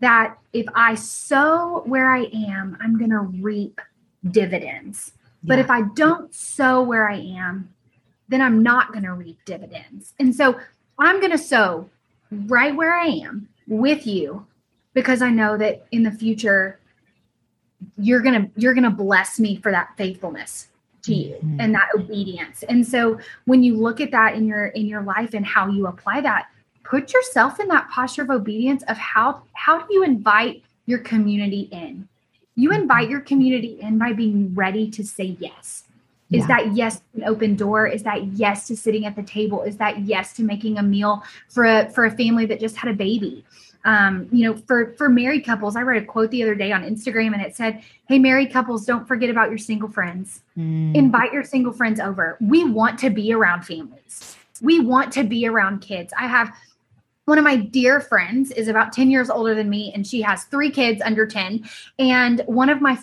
that 0.00 0.38
if 0.52 0.66
I 0.74 0.94
sow 0.94 1.82
where 1.84 2.10
I 2.10 2.24
am, 2.32 2.78
I'm 2.80 2.98
going 2.98 3.10
to 3.10 3.20
reap 3.42 3.80
dividends. 4.30 5.12
Yeah. 5.42 5.48
But 5.48 5.58
if 5.58 5.70
I 5.70 5.82
don't 5.94 6.34
sow 6.34 6.82
where 6.82 7.08
I 7.10 7.16
am, 7.16 7.72
then 8.28 8.40
I'm 8.40 8.62
not 8.62 8.92
going 8.92 9.04
to 9.04 9.12
reap 9.12 9.38
dividends. 9.44 10.14
And 10.18 10.34
so 10.34 10.58
I'm 10.98 11.18
going 11.18 11.32
to 11.32 11.38
sow 11.38 11.90
right 12.30 12.74
where 12.74 12.94
I 12.94 13.06
am 13.06 13.48
with 13.66 14.06
you 14.06 14.46
because 14.94 15.22
I 15.22 15.30
know 15.30 15.56
that 15.58 15.86
in 15.90 16.02
the 16.02 16.10
future 16.10 16.78
you're 18.00 18.20
going 18.20 18.42
to 18.42 18.60
you're 18.60 18.74
going 18.74 18.84
to 18.84 18.90
bless 18.90 19.38
me 19.38 19.56
for 19.56 19.70
that 19.72 19.96
faithfulness 19.96 20.68
to 21.02 21.14
you 21.14 21.34
mm-hmm. 21.36 21.60
and 21.60 21.74
that 21.74 21.88
obedience. 21.94 22.62
And 22.68 22.86
so 22.86 23.18
when 23.44 23.62
you 23.62 23.76
look 23.76 24.00
at 24.00 24.10
that 24.10 24.34
in 24.34 24.46
your 24.46 24.66
in 24.66 24.86
your 24.86 25.02
life 25.02 25.34
and 25.34 25.44
how 25.44 25.68
you 25.68 25.86
apply 25.86 26.20
that, 26.22 26.48
put 26.84 27.12
yourself 27.12 27.60
in 27.60 27.68
that 27.68 27.88
posture 27.90 28.22
of 28.22 28.30
obedience 28.30 28.82
of 28.88 28.96
how 28.96 29.42
how 29.52 29.80
do 29.80 29.94
you 29.94 30.02
invite 30.02 30.62
your 30.86 30.98
community 30.98 31.68
in? 31.72 32.08
You 32.56 32.70
mm-hmm. 32.70 32.82
invite 32.82 33.08
your 33.08 33.20
community 33.20 33.78
in 33.80 33.98
by 33.98 34.12
being 34.12 34.54
ready 34.54 34.90
to 34.90 35.04
say 35.04 35.36
yes. 35.38 35.84
Is 36.30 36.42
yeah. 36.42 36.46
that 36.46 36.76
yes 36.76 37.02
an 37.14 37.24
open 37.24 37.56
door? 37.56 37.88
Is 37.88 38.04
that 38.04 38.24
yes 38.26 38.68
to 38.68 38.76
sitting 38.76 39.04
at 39.04 39.16
the 39.16 39.22
table? 39.22 39.62
Is 39.62 39.76
that 39.78 40.00
yes 40.00 40.32
to 40.34 40.44
making 40.44 40.78
a 40.78 40.82
meal 40.82 41.24
for 41.48 41.64
a 41.64 41.90
for 41.90 42.04
a 42.04 42.10
family 42.10 42.46
that 42.46 42.60
just 42.60 42.76
had 42.76 42.90
a 42.90 42.94
baby? 42.94 43.44
Um, 43.84 44.28
you 44.30 44.44
know, 44.44 44.56
for 44.66 44.92
for 44.94 45.08
married 45.08 45.44
couples, 45.44 45.76
I 45.76 45.82
read 45.82 46.02
a 46.02 46.06
quote 46.06 46.30
the 46.30 46.42
other 46.42 46.54
day 46.54 46.72
on 46.72 46.82
Instagram, 46.82 47.32
and 47.32 47.42
it 47.42 47.56
said, 47.56 47.82
"Hey, 48.08 48.18
married 48.18 48.52
couples, 48.52 48.84
don't 48.84 49.06
forget 49.08 49.30
about 49.30 49.48
your 49.48 49.58
single 49.58 49.88
friends. 49.88 50.42
Mm. 50.56 50.94
Invite 50.94 51.32
your 51.32 51.44
single 51.44 51.72
friends 51.72 52.00
over. 52.00 52.36
We 52.40 52.64
want 52.64 52.98
to 53.00 53.10
be 53.10 53.32
around 53.32 53.62
families. 53.62 54.36
We 54.60 54.80
want 54.80 55.12
to 55.14 55.24
be 55.24 55.46
around 55.46 55.80
kids. 55.80 56.12
I 56.18 56.26
have." 56.26 56.54
One 57.26 57.38
of 57.38 57.44
my 57.44 57.56
dear 57.56 58.00
friends 58.00 58.50
is 58.50 58.66
about 58.66 58.92
10 58.92 59.08
years 59.08 59.30
older 59.30 59.54
than 59.54 59.70
me, 59.70 59.92
and 59.94 60.04
she 60.04 60.20
has 60.22 60.44
three 60.44 60.70
kids 60.70 61.00
under 61.00 61.26
10. 61.26 61.68
And 61.96 62.42
one 62.46 62.68
of 62.68 62.80
my 62.80 62.98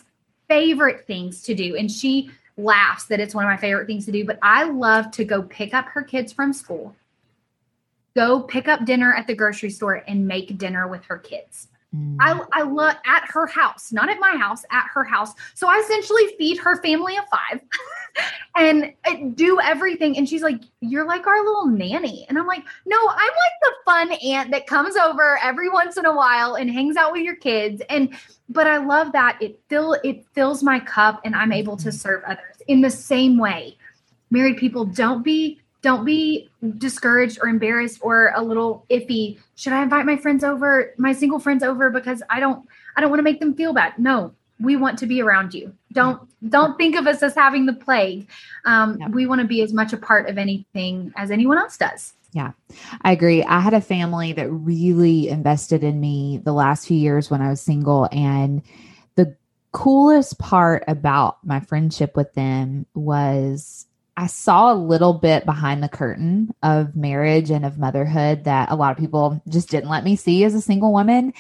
favorite 0.50 1.08
things 1.08 1.44
to 1.44 1.56
do, 1.56 1.78
and 1.78 1.90
she 1.90 2.30
laughs 2.58 3.06
that 3.06 3.22
it's 3.22 3.34
one 3.34 3.46
of 3.46 3.50
my 3.50 3.56
favorite 3.56 3.88
things 3.88 4.06
to 4.06 4.12
do, 4.12 4.26
but 4.26 4.38
I 4.42 4.66
love 4.66 5.12
to 5.12 5.24
go 5.24 5.44
pick 5.44 5.74
up 5.74 5.86
her 5.86 6.02
kids 6.02 6.34
from 6.34 6.52
school 6.52 6.94
go 8.18 8.42
pick 8.42 8.68
up 8.68 8.84
dinner 8.84 9.14
at 9.14 9.28
the 9.28 9.36
grocery 9.36 9.70
store 9.70 10.04
and 10.08 10.28
make 10.28 10.58
dinner 10.58 10.88
with 10.88 11.06
her 11.06 11.20
kids. 11.20 11.68
Mm. 11.96 12.18
I, 12.20 12.42
I 12.52 12.64
love 12.64 12.96
at 13.06 13.30
her 13.30 13.46
house, 13.46 13.94
not 13.94 14.10
at 14.10 14.20
my 14.20 14.36
house, 14.36 14.66
at 14.72 14.88
her 14.92 15.04
house. 15.04 15.34
So 15.54 15.70
I 15.70 15.78
essentially 15.78 16.36
feed 16.36 16.58
her 16.58 16.82
family 16.82 17.16
of 17.16 17.26
five 17.30 17.62
and 18.58 18.92
uh, 19.06 19.14
do 19.36 19.60
everything. 19.62 20.18
And 20.18 20.28
she's 20.28 20.42
like, 20.42 20.62
You're 20.82 21.06
like 21.06 21.28
our 21.28 21.46
little 21.46 21.68
nanny. 21.68 22.26
And 22.28 22.40
I'm 22.40 22.48
like, 22.48 22.64
No, 22.88 22.98
I'm 22.98 23.16
like 23.16 23.58
the 23.62 23.74
fun 23.86 24.12
aunt 24.14 24.50
that 24.50 24.66
comes 24.66 24.96
over 24.96 25.38
every 25.44 25.70
once 25.70 25.96
in 25.96 26.06
a 26.06 26.16
while 26.16 26.56
and 26.56 26.72
hangs 26.72 26.98
out 26.98 27.12
with 27.12 27.22
your 27.22 27.36
kids. 27.36 27.84
And 27.88 28.18
but 28.50 28.66
I 28.66 28.78
love 28.78 29.12
that 29.12 29.38
it 29.42 29.60
fill 29.70 29.94
it 30.04 30.26
fills 30.34 30.64
my 30.64 30.80
cup 30.80 31.22
and 31.24 31.36
I'm 31.36 31.54
able 31.54 31.78
to 31.78 31.90
mm-hmm. 31.90 31.98
serve 31.98 32.24
others 32.26 32.58
in 32.68 32.82
the 32.82 32.90
same 32.90 33.38
way. 33.38 33.78
Married 34.32 34.58
people, 34.58 34.84
don't 34.86 35.24
be 35.24 35.62
don't 35.82 36.06
be 36.06 36.50
discouraged 36.78 37.40
or 37.42 37.48
embarrassed 37.48 38.00
or 38.02 38.34
a 38.36 38.42
little 38.42 38.86
iffy. 38.90 39.40
Should 39.56 39.74
i 39.74 39.82
invite 39.84 40.06
my 40.06 40.18
friends 40.18 40.44
over 40.44 40.94
my 40.98 41.14
single 41.14 41.40
friends 41.40 41.64
over 41.64 41.90
because 41.90 42.22
i 42.30 42.40
don't 42.40 42.68
i 42.96 43.02
don't 43.02 43.10
want 43.10 43.20
to 43.20 43.24
make 43.24 43.40
them 43.40 43.54
feel 43.54 43.74
bad? 43.74 43.98
No 43.98 44.34
we 44.60 44.76
want 44.76 44.98
to 45.00 45.06
be 45.06 45.22
around 45.22 45.54
you. 45.54 45.74
Don't 45.94 46.28
don't 46.50 46.78
think 46.78 46.96
of 46.96 47.08
us 47.08 47.22
as 47.24 47.36
having 47.36 47.66
the 47.66 47.74
plague. 47.74 48.28
Um, 48.66 49.00
we 49.12 49.28
want 49.28 49.42
to 49.42 49.48
be 49.48 49.62
as 49.62 49.74
much 49.74 49.94
a 49.94 49.98
part 49.98 50.30
of 50.30 50.38
anything 50.38 51.14
as 51.16 51.32
anyone 51.32 51.58
else 51.58 51.78
does. 51.78 52.14
Yeah, 52.34 52.52
I 53.02 53.12
agree. 53.12 53.44
I 53.44 53.60
had 53.60 53.74
a 53.74 53.82
family 53.82 54.34
that 54.34 54.50
really 54.50 55.30
invested 55.30 55.84
in 55.84 56.00
me 56.00 56.42
the 56.44 56.54
last 56.54 56.88
few 56.88 56.98
years 56.98 57.32
when 57.32 57.42
I 57.42 57.50
was 57.50 57.62
single. 57.62 58.10
And 58.12 58.62
the 59.16 59.36
coolest 59.72 60.38
part 60.38 60.84
about 60.88 61.38
my 61.44 61.60
friendship 61.60 62.16
with 62.16 62.34
them 62.34 62.86
was 62.94 63.88
I 64.18 64.26
saw 64.26 64.74
a 64.74 64.76
little 64.76 65.14
bit 65.14 65.46
behind 65.46 65.84
the 65.84 65.90
curtain 65.90 66.54
of 66.64 66.96
marriage 66.96 67.52
and 67.52 67.64
of 67.64 67.78
motherhood 67.78 68.46
that 68.46 68.72
a 68.72 68.76
lot 68.76 68.92
of 68.92 68.98
people 68.98 69.42
just 69.48 69.70
didn't 69.70 69.90
let 69.90 70.04
me 70.04 70.16
see 70.16 70.44
as 70.44 70.56
a 70.56 70.62
single 70.62 70.92
woman. 70.92 71.34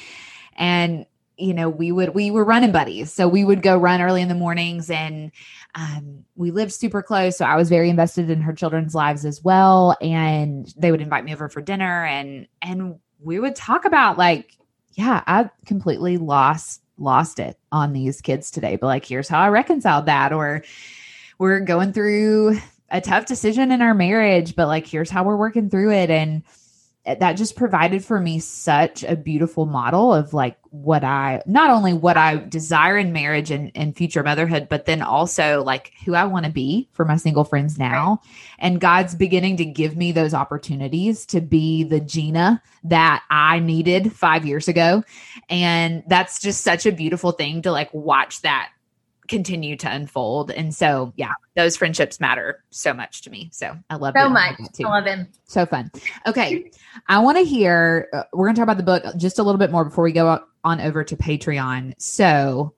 And 0.55 1.07
you 1.37 1.53
know, 1.53 1.69
we 1.69 1.91
would 1.91 2.15
we 2.15 2.31
were 2.31 2.43
running 2.43 2.71
buddies, 2.71 3.13
so 3.13 3.27
we 3.27 3.45
would 3.45 3.61
go 3.61 3.77
run 3.77 4.01
early 4.01 4.23
in 4.23 4.27
the 4.27 4.35
mornings, 4.35 4.89
and 4.89 5.31
um, 5.75 6.25
we 6.35 6.49
lived 6.49 6.71
super 6.73 7.03
close. 7.03 7.37
So 7.37 7.45
I 7.45 7.55
was 7.55 7.69
very 7.69 7.91
invested 7.91 8.31
in 8.31 8.41
her 8.41 8.53
children's 8.53 8.95
lives 8.95 9.23
as 9.23 9.43
well, 9.43 9.95
and 10.01 10.73
they 10.77 10.89
would 10.89 11.01
invite 11.01 11.25
me 11.25 11.33
over 11.33 11.47
for 11.47 11.61
dinner, 11.61 12.05
and 12.05 12.47
and 12.63 12.99
we 13.19 13.39
would 13.39 13.55
talk 13.55 13.85
about 13.85 14.17
like, 14.17 14.57
yeah, 14.93 15.23
I 15.27 15.49
completely 15.67 16.17
lost 16.17 16.81
lost 16.97 17.37
it 17.37 17.59
on 17.71 17.93
these 17.93 18.19
kids 18.19 18.49
today, 18.49 18.75
but 18.75 18.87
like, 18.87 19.05
here's 19.05 19.27
how 19.27 19.39
I 19.39 19.49
reconciled 19.49 20.07
that, 20.07 20.33
or 20.33 20.63
we're 21.37 21.59
going 21.59 21.93
through 21.93 22.59
a 22.89 23.01
tough 23.01 23.25
decision 23.25 23.71
in 23.71 23.81
our 23.81 23.93
marriage, 23.93 24.55
but 24.55 24.67
like, 24.67 24.87
here's 24.87 25.09
how 25.09 25.23
we're 25.23 25.35
working 25.35 25.69
through 25.69 25.91
it. 25.91 26.09
And 26.09 26.43
that 27.05 27.33
just 27.33 27.55
provided 27.55 28.03
for 28.03 28.19
me 28.19 28.37
such 28.37 29.03
a 29.03 29.15
beautiful 29.15 29.65
model 29.65 30.13
of 30.13 30.33
like 30.33 30.57
what 30.71 31.05
I 31.05 31.41
not 31.45 31.69
only 31.69 31.93
what 31.93 32.17
I 32.17 32.35
desire 32.35 32.97
in 32.97 33.13
marriage 33.13 33.49
and, 33.49 33.71
and 33.75 33.95
future 33.95 34.23
motherhood, 34.23 34.67
but 34.69 34.85
then 34.85 35.01
also 35.01 35.63
like 35.63 35.93
who 36.05 36.15
I 36.15 36.25
want 36.25 36.45
to 36.45 36.51
be 36.51 36.89
for 36.91 37.05
my 37.05 37.15
single 37.15 37.45
friends 37.45 37.79
now. 37.79 38.19
And 38.59 38.81
God's 38.81 39.15
beginning 39.15 39.55
to 39.57 39.65
give 39.65 39.95
me 39.95 40.11
those 40.11 40.33
opportunities 40.33 41.25
to 41.27 41.39
be 41.39 41.83
the 41.83 42.01
Gina 42.01 42.61
that 42.83 43.23
I 43.29 43.59
needed 43.59 44.11
five 44.11 44.45
years 44.45 44.67
ago. 44.67 45.03
And 45.49 46.03
that's 46.07 46.41
just 46.41 46.61
such 46.61 46.85
a 46.85 46.91
beautiful 46.91 47.31
thing 47.31 47.61
to 47.61 47.71
like 47.71 47.93
watch 47.93 48.41
that 48.41 48.69
continue 49.27 49.75
to 49.77 49.91
unfold. 49.91 50.51
And 50.51 50.73
so, 50.73 51.13
yeah, 51.15 51.33
those 51.55 51.75
friendships 51.75 52.19
matter 52.19 52.63
so 52.69 52.93
much 52.93 53.21
to 53.23 53.29
me. 53.29 53.49
So 53.51 53.77
I 53.89 53.95
love 53.95 54.15
so 54.17 54.29
much. 54.29 54.55
I 54.83 54.83
love 54.83 55.05
him. 55.05 55.27
So 55.45 55.65
fun. 55.65 55.91
Okay. 56.25 56.71
I 57.07 57.19
want 57.19 57.37
to 57.37 57.43
hear, 57.43 58.09
uh, 58.13 58.23
we're 58.33 58.45
going 58.45 58.55
to 58.55 58.59
talk 58.59 58.63
about 58.63 58.77
the 58.77 58.83
book 58.83 59.03
just 59.17 59.39
a 59.39 59.43
little 59.43 59.59
bit 59.59 59.71
more 59.71 59.85
before 59.85 60.03
we 60.03 60.11
go 60.11 60.41
on 60.63 60.81
over 60.81 61.03
to 61.03 61.15
Patreon. 61.15 61.93
So 61.97 62.73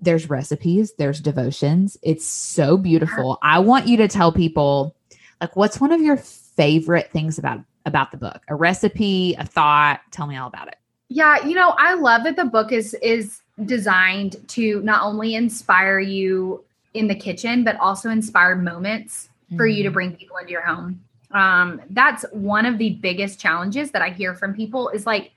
there's 0.00 0.30
recipes, 0.30 0.94
there's 0.98 1.20
devotions. 1.20 1.96
It's 2.02 2.26
so 2.26 2.76
beautiful. 2.76 3.38
I 3.42 3.58
want 3.58 3.86
you 3.86 3.96
to 3.98 4.08
tell 4.08 4.32
people 4.32 4.96
like 5.40 5.56
what's 5.56 5.80
one 5.80 5.92
of 5.92 6.00
your 6.00 6.16
favorite 6.16 7.10
things 7.12 7.38
about 7.38 7.60
about 7.86 8.10
the 8.10 8.16
book? 8.16 8.42
A 8.48 8.54
recipe, 8.54 9.34
a 9.38 9.44
thought, 9.44 10.00
tell 10.10 10.26
me 10.26 10.36
all 10.36 10.48
about 10.48 10.68
it. 10.68 10.76
Yeah, 11.08 11.44
you 11.44 11.54
know, 11.54 11.74
I 11.76 11.94
love 11.94 12.24
that 12.24 12.36
the 12.36 12.44
book 12.44 12.72
is 12.72 12.94
is 13.02 13.40
designed 13.66 14.36
to 14.48 14.80
not 14.82 15.02
only 15.02 15.34
inspire 15.34 16.00
you 16.00 16.64
in 16.94 17.06
the 17.06 17.14
kitchen, 17.14 17.64
but 17.64 17.76
also 17.76 18.10
inspire 18.10 18.56
moments 18.56 19.28
mm-hmm. 19.46 19.56
for 19.56 19.66
you 19.66 19.82
to 19.82 19.88
mm-hmm. 19.88 19.94
bring 19.94 20.16
people 20.16 20.36
into 20.36 20.52
your 20.52 20.62
home. 20.62 21.02
Um, 21.32 21.80
that's 21.90 22.24
one 22.32 22.66
of 22.66 22.78
the 22.78 22.90
biggest 22.94 23.38
challenges 23.38 23.92
that 23.92 24.02
I 24.02 24.10
hear 24.10 24.34
from 24.34 24.54
people 24.54 24.88
is 24.88 25.06
like, 25.06 25.30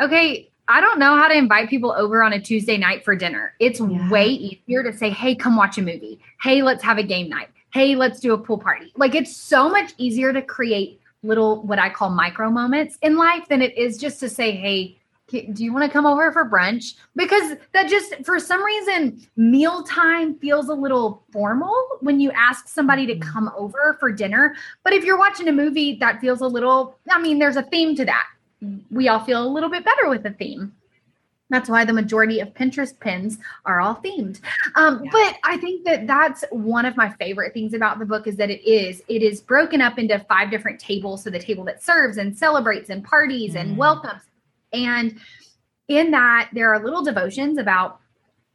okay, 0.00 0.50
I 0.68 0.80
don't 0.80 0.98
know 0.98 1.16
how 1.16 1.28
to 1.28 1.34
invite 1.34 1.68
people 1.68 1.92
over 1.92 2.22
on 2.22 2.32
a 2.32 2.40
Tuesday 2.40 2.76
night 2.76 3.04
for 3.04 3.16
dinner. 3.16 3.54
It's 3.58 3.80
yeah. 3.80 4.10
way 4.10 4.26
easier 4.26 4.82
to 4.82 4.92
say, 4.92 5.10
hey, 5.10 5.34
come 5.34 5.56
watch 5.56 5.78
a 5.78 5.82
movie. 5.82 6.20
Hey, 6.42 6.62
let's 6.62 6.82
have 6.82 6.98
a 6.98 7.02
game 7.02 7.28
night. 7.28 7.48
Hey, 7.72 7.96
let's 7.96 8.20
do 8.20 8.34
a 8.34 8.38
pool 8.38 8.58
party. 8.58 8.92
Like 8.96 9.14
it's 9.14 9.34
so 9.34 9.68
much 9.68 9.92
easier 9.96 10.32
to 10.32 10.42
create 10.42 11.00
little, 11.22 11.62
what 11.62 11.78
I 11.78 11.88
call 11.88 12.10
micro 12.10 12.50
moments 12.50 12.98
in 13.00 13.16
life 13.16 13.48
than 13.48 13.62
it 13.62 13.76
is 13.76 13.96
just 13.98 14.20
to 14.20 14.28
say, 14.28 14.52
hey, 14.52 14.98
do 15.32 15.64
you 15.64 15.72
want 15.72 15.84
to 15.84 15.90
come 15.90 16.06
over 16.06 16.30
for 16.32 16.48
brunch? 16.48 16.94
Because 17.16 17.56
that 17.72 17.88
just, 17.88 18.14
for 18.24 18.38
some 18.38 18.62
reason, 18.62 19.26
mealtime 19.36 20.38
feels 20.38 20.68
a 20.68 20.74
little 20.74 21.24
formal 21.32 21.74
when 22.00 22.20
you 22.20 22.30
ask 22.32 22.68
somebody 22.68 23.06
to 23.06 23.14
mm-hmm. 23.14 23.32
come 23.32 23.50
over 23.56 23.96
for 23.98 24.12
dinner. 24.12 24.54
But 24.84 24.92
if 24.92 25.04
you're 25.04 25.18
watching 25.18 25.48
a 25.48 25.52
movie, 25.52 25.96
that 25.96 26.20
feels 26.20 26.40
a 26.40 26.46
little, 26.46 26.98
I 27.10 27.20
mean, 27.20 27.38
there's 27.38 27.56
a 27.56 27.62
theme 27.62 27.96
to 27.96 28.04
that. 28.04 28.26
We 28.90 29.08
all 29.08 29.20
feel 29.20 29.44
a 29.44 29.48
little 29.48 29.70
bit 29.70 29.84
better 29.84 30.08
with 30.08 30.24
a 30.26 30.30
theme. 30.30 30.72
That's 31.50 31.68
why 31.68 31.84
the 31.84 31.92
majority 31.92 32.40
of 32.40 32.54
Pinterest 32.54 32.98
pins 32.98 33.38
are 33.66 33.78
all 33.78 33.96
themed. 33.96 34.40
Um, 34.74 35.04
yeah. 35.04 35.10
But 35.12 35.36
I 35.44 35.58
think 35.58 35.84
that 35.84 36.06
that's 36.06 36.44
one 36.50 36.86
of 36.86 36.96
my 36.96 37.10
favorite 37.10 37.52
things 37.52 37.74
about 37.74 37.98
the 37.98 38.06
book 38.06 38.26
is 38.26 38.36
that 38.36 38.50
it 38.50 38.66
is 38.66 39.02
it 39.06 39.22
is 39.22 39.42
broken 39.42 39.82
up 39.82 39.98
into 39.98 40.18
five 40.30 40.50
different 40.50 40.80
tables. 40.80 41.24
So 41.24 41.30
the 41.30 41.38
table 41.38 41.62
that 41.64 41.82
serves 41.82 42.16
and 42.16 42.36
celebrates 42.36 42.88
and 42.88 43.04
parties 43.04 43.52
mm. 43.52 43.60
and 43.60 43.76
welcomes 43.76 44.22
and 44.72 45.18
in 45.88 46.10
that, 46.12 46.50
there 46.52 46.72
are 46.72 46.82
little 46.82 47.02
devotions 47.02 47.58
about 47.58 48.00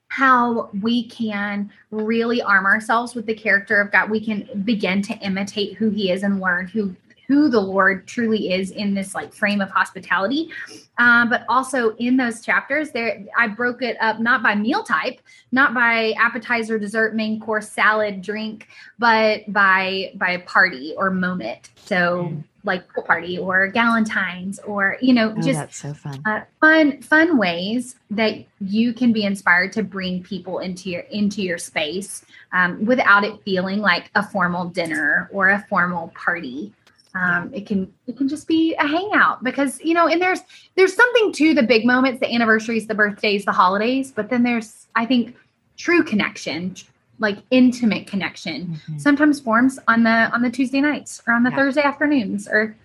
how 0.10 0.70
we 0.82 1.08
can 1.08 1.70
really 1.92 2.42
arm 2.42 2.66
ourselves 2.66 3.14
with 3.14 3.26
the 3.26 3.34
character 3.34 3.82
of 3.82 3.92
God. 3.92 4.10
We 4.10 4.24
can 4.24 4.64
begin 4.64 5.02
to 5.04 5.14
imitate 5.20 5.76
who 5.76 5.90
he 5.90 6.12
is 6.12 6.24
and 6.24 6.40
learn 6.40 6.68
who 6.68 6.96
who 7.28 7.50
the 7.50 7.60
Lord 7.60 8.08
truly 8.08 8.54
is 8.54 8.72
in 8.72 8.94
this 8.94 9.14
like 9.14 9.34
frame 9.34 9.60
of 9.60 9.70
hospitality. 9.70 10.50
Um, 10.98 11.30
but 11.30 11.44
also 11.50 11.94
in 11.98 12.16
those 12.16 12.40
chapters, 12.40 12.92
there 12.92 13.26
I 13.38 13.50
broke 13.50 13.82
it 13.82 13.98
up 14.00 14.22
not 14.22 14.42
by 14.42 14.56
meal 14.56 14.82
type, 14.82 15.20
not 15.52 15.74
by 15.74 16.14
appetizer, 16.18 16.80
dessert, 16.80 17.16
main 17.16 17.42
course, 17.42 17.70
salad, 17.70 18.22
drink, 18.22 18.70
but 18.98 19.42
by 19.52 20.14
by 20.16 20.38
party 20.38 20.94
or 20.98 21.10
moment. 21.10 21.72
So. 21.76 22.32
Like 22.68 22.94
pool 22.94 23.04
party 23.04 23.38
or 23.38 23.72
Galentine's 23.72 24.60
or 24.60 24.98
you 25.02 25.14
know 25.14 25.34
oh, 25.36 25.42
just 25.42 25.74
so 25.74 25.94
fun. 25.94 26.22
Uh, 26.26 26.42
fun 26.62 27.02
fun 27.02 27.38
ways 27.38 27.96
that 28.12 28.44
you 28.60 28.94
can 28.94 29.12
be 29.14 29.24
inspired 29.24 29.72
to 29.74 29.84
bring 29.84 30.22
people 30.22 30.60
into 30.60 30.90
your 30.90 31.02
into 31.02 31.42
your 31.42 31.58
space 31.58 32.24
um, 32.52 32.86
without 32.86 33.24
it 33.24 33.42
feeling 33.44 33.80
like 33.80 34.12
a 34.16 34.24
formal 34.24 34.66
dinner 34.66 35.30
or 35.32 35.50
a 35.50 35.66
formal 35.70 36.10
party. 36.10 36.74
Um, 37.16 37.52
it 37.54 37.66
can 37.66 37.92
it 38.06 38.18
can 38.18 38.28
just 38.28 38.48
be 38.48 38.76
a 38.76 38.86
hangout 38.86 39.44
because 39.44 39.80
you 39.82 39.94
know 39.94 40.08
and 40.08 40.22
there's 40.22 40.42
there's 40.76 40.94
something 40.94 41.32
to 41.34 41.54
the 41.56 41.64
big 41.64 41.86
moments 41.86 42.20
the 42.20 42.32
anniversaries 42.32 42.86
the 42.86 42.94
birthdays 42.94 43.46
the 43.46 43.52
holidays 43.52 44.12
but 44.12 44.30
then 44.30 44.44
there's 44.44 44.86
i 44.96 45.04
think 45.04 45.36
true 45.78 46.04
connection 46.04 46.76
like 47.20 47.38
intimate 47.52 48.08
connection 48.08 48.68
mm-hmm. 48.68 48.98
sometimes 48.98 49.40
forms 49.40 49.80
on 49.88 50.04
the 50.04 50.10
on 50.10 50.42
the 50.42 50.50
tuesday 50.50 50.82
nights 50.82 51.22
or 51.28 51.34
on 51.34 51.44
the 51.44 51.50
yeah. 51.50 51.56
thursday 51.56 51.82
afternoons 51.82 52.48
or 52.48 52.76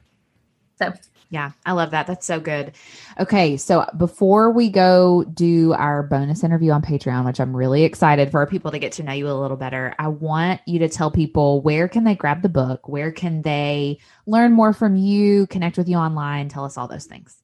so 0.77 0.93
yeah, 1.33 1.53
I 1.65 1.73
love 1.73 1.93
that. 1.93 2.07
That's 2.07 2.27
so 2.27 2.41
good. 2.41 2.73
Okay, 3.19 3.57
so 3.57 3.87
before 3.97 4.51
we 4.51 4.69
go 4.69 5.25
do 5.25 5.73
our 5.73 6.03
bonus 6.03 6.45
interview 6.45 6.73
on 6.73 6.83
Patreon, 6.83 7.25
which 7.25 7.41
I'm 7.41 7.57
really 7.57 7.85
excited 7.85 8.31
for 8.31 8.47
people 8.47 8.71
to 8.71 8.79
get 8.79 8.93
to 8.93 9.03
know 9.03 9.15
you 9.15 9.31
a 9.31 9.33
little 9.33 9.57
better, 9.57 9.95
I 9.99 10.09
want 10.09 10.61
you 10.67 10.81
to 10.81 10.91
tell 10.91 11.11
people 11.11 11.63
where 11.63 11.89
can 11.89 12.05
they 12.05 12.15
grab 12.15 12.43
the 12.43 12.51
book? 12.51 12.87
Where 12.87 13.11
can 13.11 13.41
they 13.41 13.99
learn 14.27 14.53
more 14.53 14.75
from 14.75 14.95
you, 14.95 15.47
connect 15.47 15.79
with 15.79 15.89
you 15.89 15.97
online, 15.97 16.51
tell 16.51 16.67
us 16.67 16.77
all 16.77 16.87
those 16.87 17.07
things. 17.07 17.42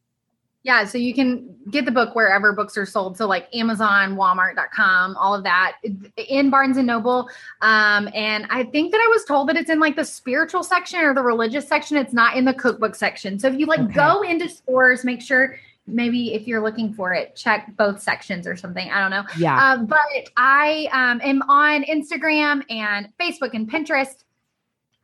Yeah, 0.68 0.85
so 0.85 0.98
you 0.98 1.14
can 1.14 1.57
get 1.70 1.87
the 1.87 1.90
book 1.90 2.14
wherever 2.14 2.52
books 2.52 2.76
are 2.76 2.85
sold. 2.85 3.16
So 3.16 3.26
like 3.26 3.48
Amazon, 3.54 4.16
Walmart.com, 4.16 5.16
all 5.16 5.35
of 5.35 5.42
that 5.44 5.78
in 6.18 6.50
Barnes 6.50 6.76
and 6.76 6.87
Noble. 6.87 7.31
Um, 7.62 8.11
and 8.12 8.46
I 8.50 8.64
think 8.64 8.92
that 8.92 8.98
I 8.98 9.09
was 9.09 9.24
told 9.24 9.48
that 9.48 9.57
it's 9.57 9.70
in 9.70 9.81
like 9.81 9.96
the 9.96 10.04
spiritual 10.04 10.62
section 10.62 11.00
or 11.00 11.14
the 11.14 11.22
religious 11.22 11.66
section. 11.66 11.96
It's 11.96 12.12
not 12.12 12.37
in 12.37 12.44
the 12.44 12.52
cookbook 12.52 12.96
section. 12.96 13.38
So 13.38 13.48
if 13.48 13.59
you 13.59 13.64
like 13.64 13.81
okay. 13.81 13.94
go 13.94 14.20
into 14.20 14.46
stores, 14.46 15.07
make 15.07 15.22
sure 15.22 15.57
maybe 15.87 16.35
if 16.35 16.46
you're 16.46 16.61
looking 16.61 16.92
for 16.92 17.14
it, 17.14 17.35
check 17.35 17.74
both 17.78 18.02
sections 18.02 18.46
or 18.46 18.54
something. 18.54 18.90
I 18.90 19.00
don't 19.00 19.11
know. 19.11 19.24
Yeah. 19.38 19.57
Uh, 19.59 19.78
but 19.78 20.28
I 20.37 20.90
um, 20.92 21.22
am 21.24 21.40
on 21.48 21.83
Instagram 21.85 22.62
and 22.68 23.09
Facebook 23.18 23.54
and 23.54 23.70
Pinterest 23.70 24.22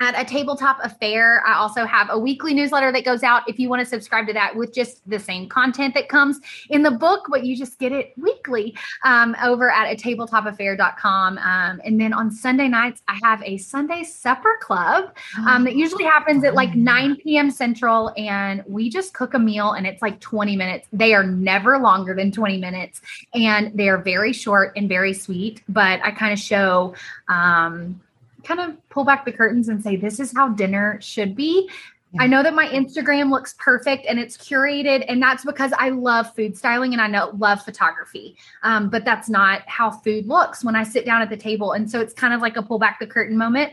at 0.01 0.21
a 0.21 0.25
tabletop 0.25 0.79
affair 0.83 1.43
i 1.47 1.55
also 1.55 1.85
have 1.85 2.09
a 2.11 2.19
weekly 2.19 2.53
newsletter 2.53 2.91
that 2.91 3.05
goes 3.05 3.23
out 3.23 3.43
if 3.49 3.59
you 3.59 3.69
want 3.69 3.81
to 3.81 3.87
subscribe 3.87 4.27
to 4.27 4.33
that 4.33 4.55
with 4.55 4.75
just 4.75 5.09
the 5.09 5.19
same 5.19 5.49
content 5.49 5.95
that 5.95 6.09
comes 6.09 6.41
in 6.71 6.83
the 6.83 6.91
book 6.91 7.27
but 7.31 7.45
you 7.45 7.57
just 7.57 7.79
get 7.79 7.93
it 7.93 8.13
weekly 8.17 8.77
um, 9.05 9.37
over 9.43 9.71
at 9.71 9.91
a 9.93 9.97
tabletopaffair.com 9.97 11.39
um, 11.39 11.81
and 11.85 12.01
then 12.01 12.13
on 12.13 12.31
sunday 12.31 12.69
nights 12.69 13.03
i 13.09 13.19
have 13.23 13.43
a 13.45 13.57
sunday 13.57 14.03
supper 14.03 14.59
club 14.61 15.15
um, 15.47 15.65
that 15.65 15.77
usually 15.77 16.05
happens 16.05 16.45
at 16.45 16.55
like 16.55 16.75
9 16.75 17.17
p.m 17.17 17.51
central 17.51 18.13
and 18.17 18.63
we 18.67 18.91
just 18.91 19.15
cook 19.15 19.35
a 19.35 19.39
meal 19.39 19.73
and 19.73 19.87
it's 19.87 20.03
like 20.03 20.21
20 20.21 20.57
minutes. 20.57 20.87
They 20.93 21.15
are 21.15 21.25
never 21.25 21.79
longer 21.79 22.15
than 22.15 22.33
20 22.33 22.59
minutes 22.59 23.01
and 23.33 23.77
they 23.77 23.89
are 23.89 23.99
very 23.99 24.33
short 24.33 24.73
and 24.77 24.89
very 24.89 25.13
sweet 25.13 25.63
but 25.69 26.01
i 26.03 26.11
kind 26.11 26.33
of 26.33 26.39
show 26.39 26.95
um, 27.29 28.01
kind 28.45 28.61
of 28.61 28.77
pull 28.89 29.05
back 29.05 29.25
the 29.25 29.33
curtains 29.33 29.69
and 29.69 29.83
say, 29.83 29.97
this 29.97 30.21
is 30.21 30.33
how 30.35 30.49
dinner 30.49 30.99
should 31.01 31.35
be. 31.35 31.69
Yeah. 32.13 32.23
I 32.23 32.27
know 32.29 32.43
that 32.45 32.55
my 32.55 32.67
Instagram 32.69 33.31
looks 33.31 33.55
perfect 33.59 34.07
and 34.07 34.21
it's 34.21 34.37
curated, 34.37 35.05
and 35.09 35.21
that's 35.21 35.45
because 35.45 35.73
I 35.77 35.89
love 35.89 36.33
food 36.35 36.57
styling 36.57 36.93
and 36.93 37.03
I 37.03 37.09
know 37.09 37.33
love 37.39 37.63
photography. 37.63 38.37
Um, 38.63 38.89
but 38.89 39.05
that's 39.05 39.29
not 39.29 39.63
how 39.67 39.91
food 39.91 40.27
looks 40.27 40.65
when 40.65 40.77
I 40.77 40.85
sit 40.85 41.05
down 41.05 41.23
at 41.23 41.31
the 41.31 41.37
table. 41.37 41.73
And 41.73 41.91
so 41.91 42.01
it's 42.01 42.15
kind 42.15 42.33
of 42.33 42.41
like 42.41 42.57
a 42.57 42.63
pull 42.63 42.79
back 42.79 43.01
the 43.01 43.07
curtain 43.07 43.37
moment. 43.37 43.73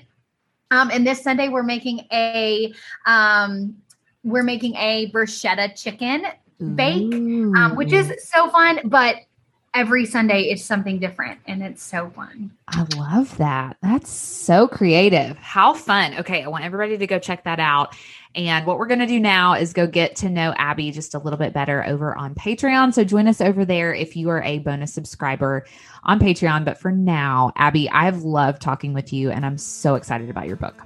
Um, 0.71 0.89
and 0.89 1.05
this 1.05 1.21
Sunday 1.21 1.49
we're 1.49 1.63
making 1.63 2.07
a 2.11 2.73
um, 3.05 3.75
we're 4.23 4.43
making 4.43 4.75
a 4.75 5.11
bruschetta 5.11 5.79
chicken 5.79 6.25
bake, 6.75 7.13
um, 7.13 7.75
which 7.75 7.91
is 7.91 8.11
so 8.29 8.49
fun. 8.49 8.79
But 8.85 9.17
every 9.73 10.05
Sunday 10.05 10.43
it's 10.43 10.63
something 10.63 10.99
different 10.99 11.39
and 11.47 11.63
it's 11.63 11.81
so 11.81 12.09
fun. 12.09 12.51
I 12.67 12.85
love 12.97 13.35
that. 13.37 13.77
That's 13.81 14.09
so 14.09 14.67
creative. 14.67 15.37
How 15.37 15.73
fun. 15.73 16.15
Okay, 16.19 16.43
I 16.43 16.47
want 16.47 16.65
everybody 16.65 16.97
to 16.97 17.07
go 17.07 17.19
check 17.19 17.43
that 17.45 17.59
out. 17.59 17.95
And 18.35 18.65
what 18.65 18.77
we're 18.77 18.87
going 18.87 18.99
to 18.99 19.05
do 19.05 19.19
now 19.19 19.53
is 19.53 19.73
go 19.73 19.87
get 19.87 20.15
to 20.17 20.29
know 20.29 20.53
Abby 20.57 20.91
just 20.91 21.15
a 21.15 21.19
little 21.19 21.39
bit 21.39 21.53
better 21.53 21.85
over 21.85 22.15
on 22.15 22.33
Patreon. 22.35 22.93
So 22.93 23.03
join 23.03 23.27
us 23.27 23.41
over 23.41 23.65
there 23.65 23.93
if 23.93 24.15
you 24.15 24.29
are 24.29 24.41
a 24.43 24.59
bonus 24.59 24.93
subscriber 24.93 25.65
on 26.03 26.19
Patreon. 26.19 26.63
But 26.63 26.77
for 26.77 26.91
now, 26.91 27.51
Abby, 27.55 27.89
I've 27.89 28.23
loved 28.23 28.61
talking 28.61 28.93
with 28.93 29.11
you 29.11 29.31
and 29.31 29.45
I'm 29.45 29.57
so 29.57 29.95
excited 29.95 30.29
about 30.29 30.47
your 30.47 30.57
book. 30.57 30.85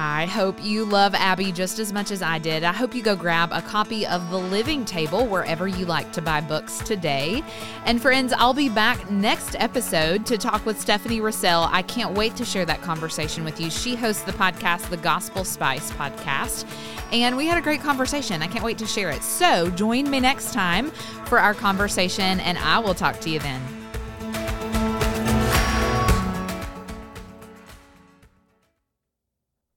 I 0.00 0.26
hope 0.26 0.62
you 0.62 0.84
love 0.84 1.12
Abby 1.16 1.50
just 1.50 1.80
as 1.80 1.92
much 1.92 2.12
as 2.12 2.22
I 2.22 2.38
did. 2.38 2.62
I 2.62 2.72
hope 2.72 2.94
you 2.94 3.02
go 3.02 3.16
grab 3.16 3.50
a 3.50 3.60
copy 3.60 4.06
of 4.06 4.30
The 4.30 4.38
Living 4.38 4.84
Table 4.84 5.26
wherever 5.26 5.66
you 5.66 5.86
like 5.86 6.12
to 6.12 6.22
buy 6.22 6.40
books 6.40 6.78
today. 6.78 7.42
And 7.84 8.00
friends, 8.00 8.32
I'll 8.32 8.54
be 8.54 8.68
back 8.68 9.10
next 9.10 9.56
episode 9.58 10.24
to 10.26 10.38
talk 10.38 10.64
with 10.64 10.80
Stephanie 10.80 11.20
Russell. 11.20 11.66
I 11.72 11.82
can't 11.82 12.14
wait 12.14 12.36
to 12.36 12.44
share 12.44 12.64
that 12.64 12.80
conversation 12.80 13.42
with 13.42 13.60
you. 13.60 13.70
She 13.70 13.96
hosts 13.96 14.22
the 14.22 14.30
podcast, 14.30 14.88
The 14.88 14.98
Gospel 14.98 15.42
Spice 15.42 15.90
Podcast. 15.90 16.64
And 17.10 17.36
we 17.36 17.46
had 17.46 17.58
a 17.58 17.62
great 17.62 17.80
conversation. 17.80 18.40
I 18.40 18.46
can't 18.46 18.64
wait 18.64 18.78
to 18.78 18.86
share 18.86 19.10
it. 19.10 19.24
So 19.24 19.68
join 19.70 20.08
me 20.08 20.20
next 20.20 20.52
time 20.52 20.92
for 21.26 21.40
our 21.40 21.54
conversation, 21.54 22.38
and 22.38 22.56
I 22.58 22.78
will 22.78 22.94
talk 22.94 23.18
to 23.22 23.30
you 23.30 23.40
then. 23.40 23.77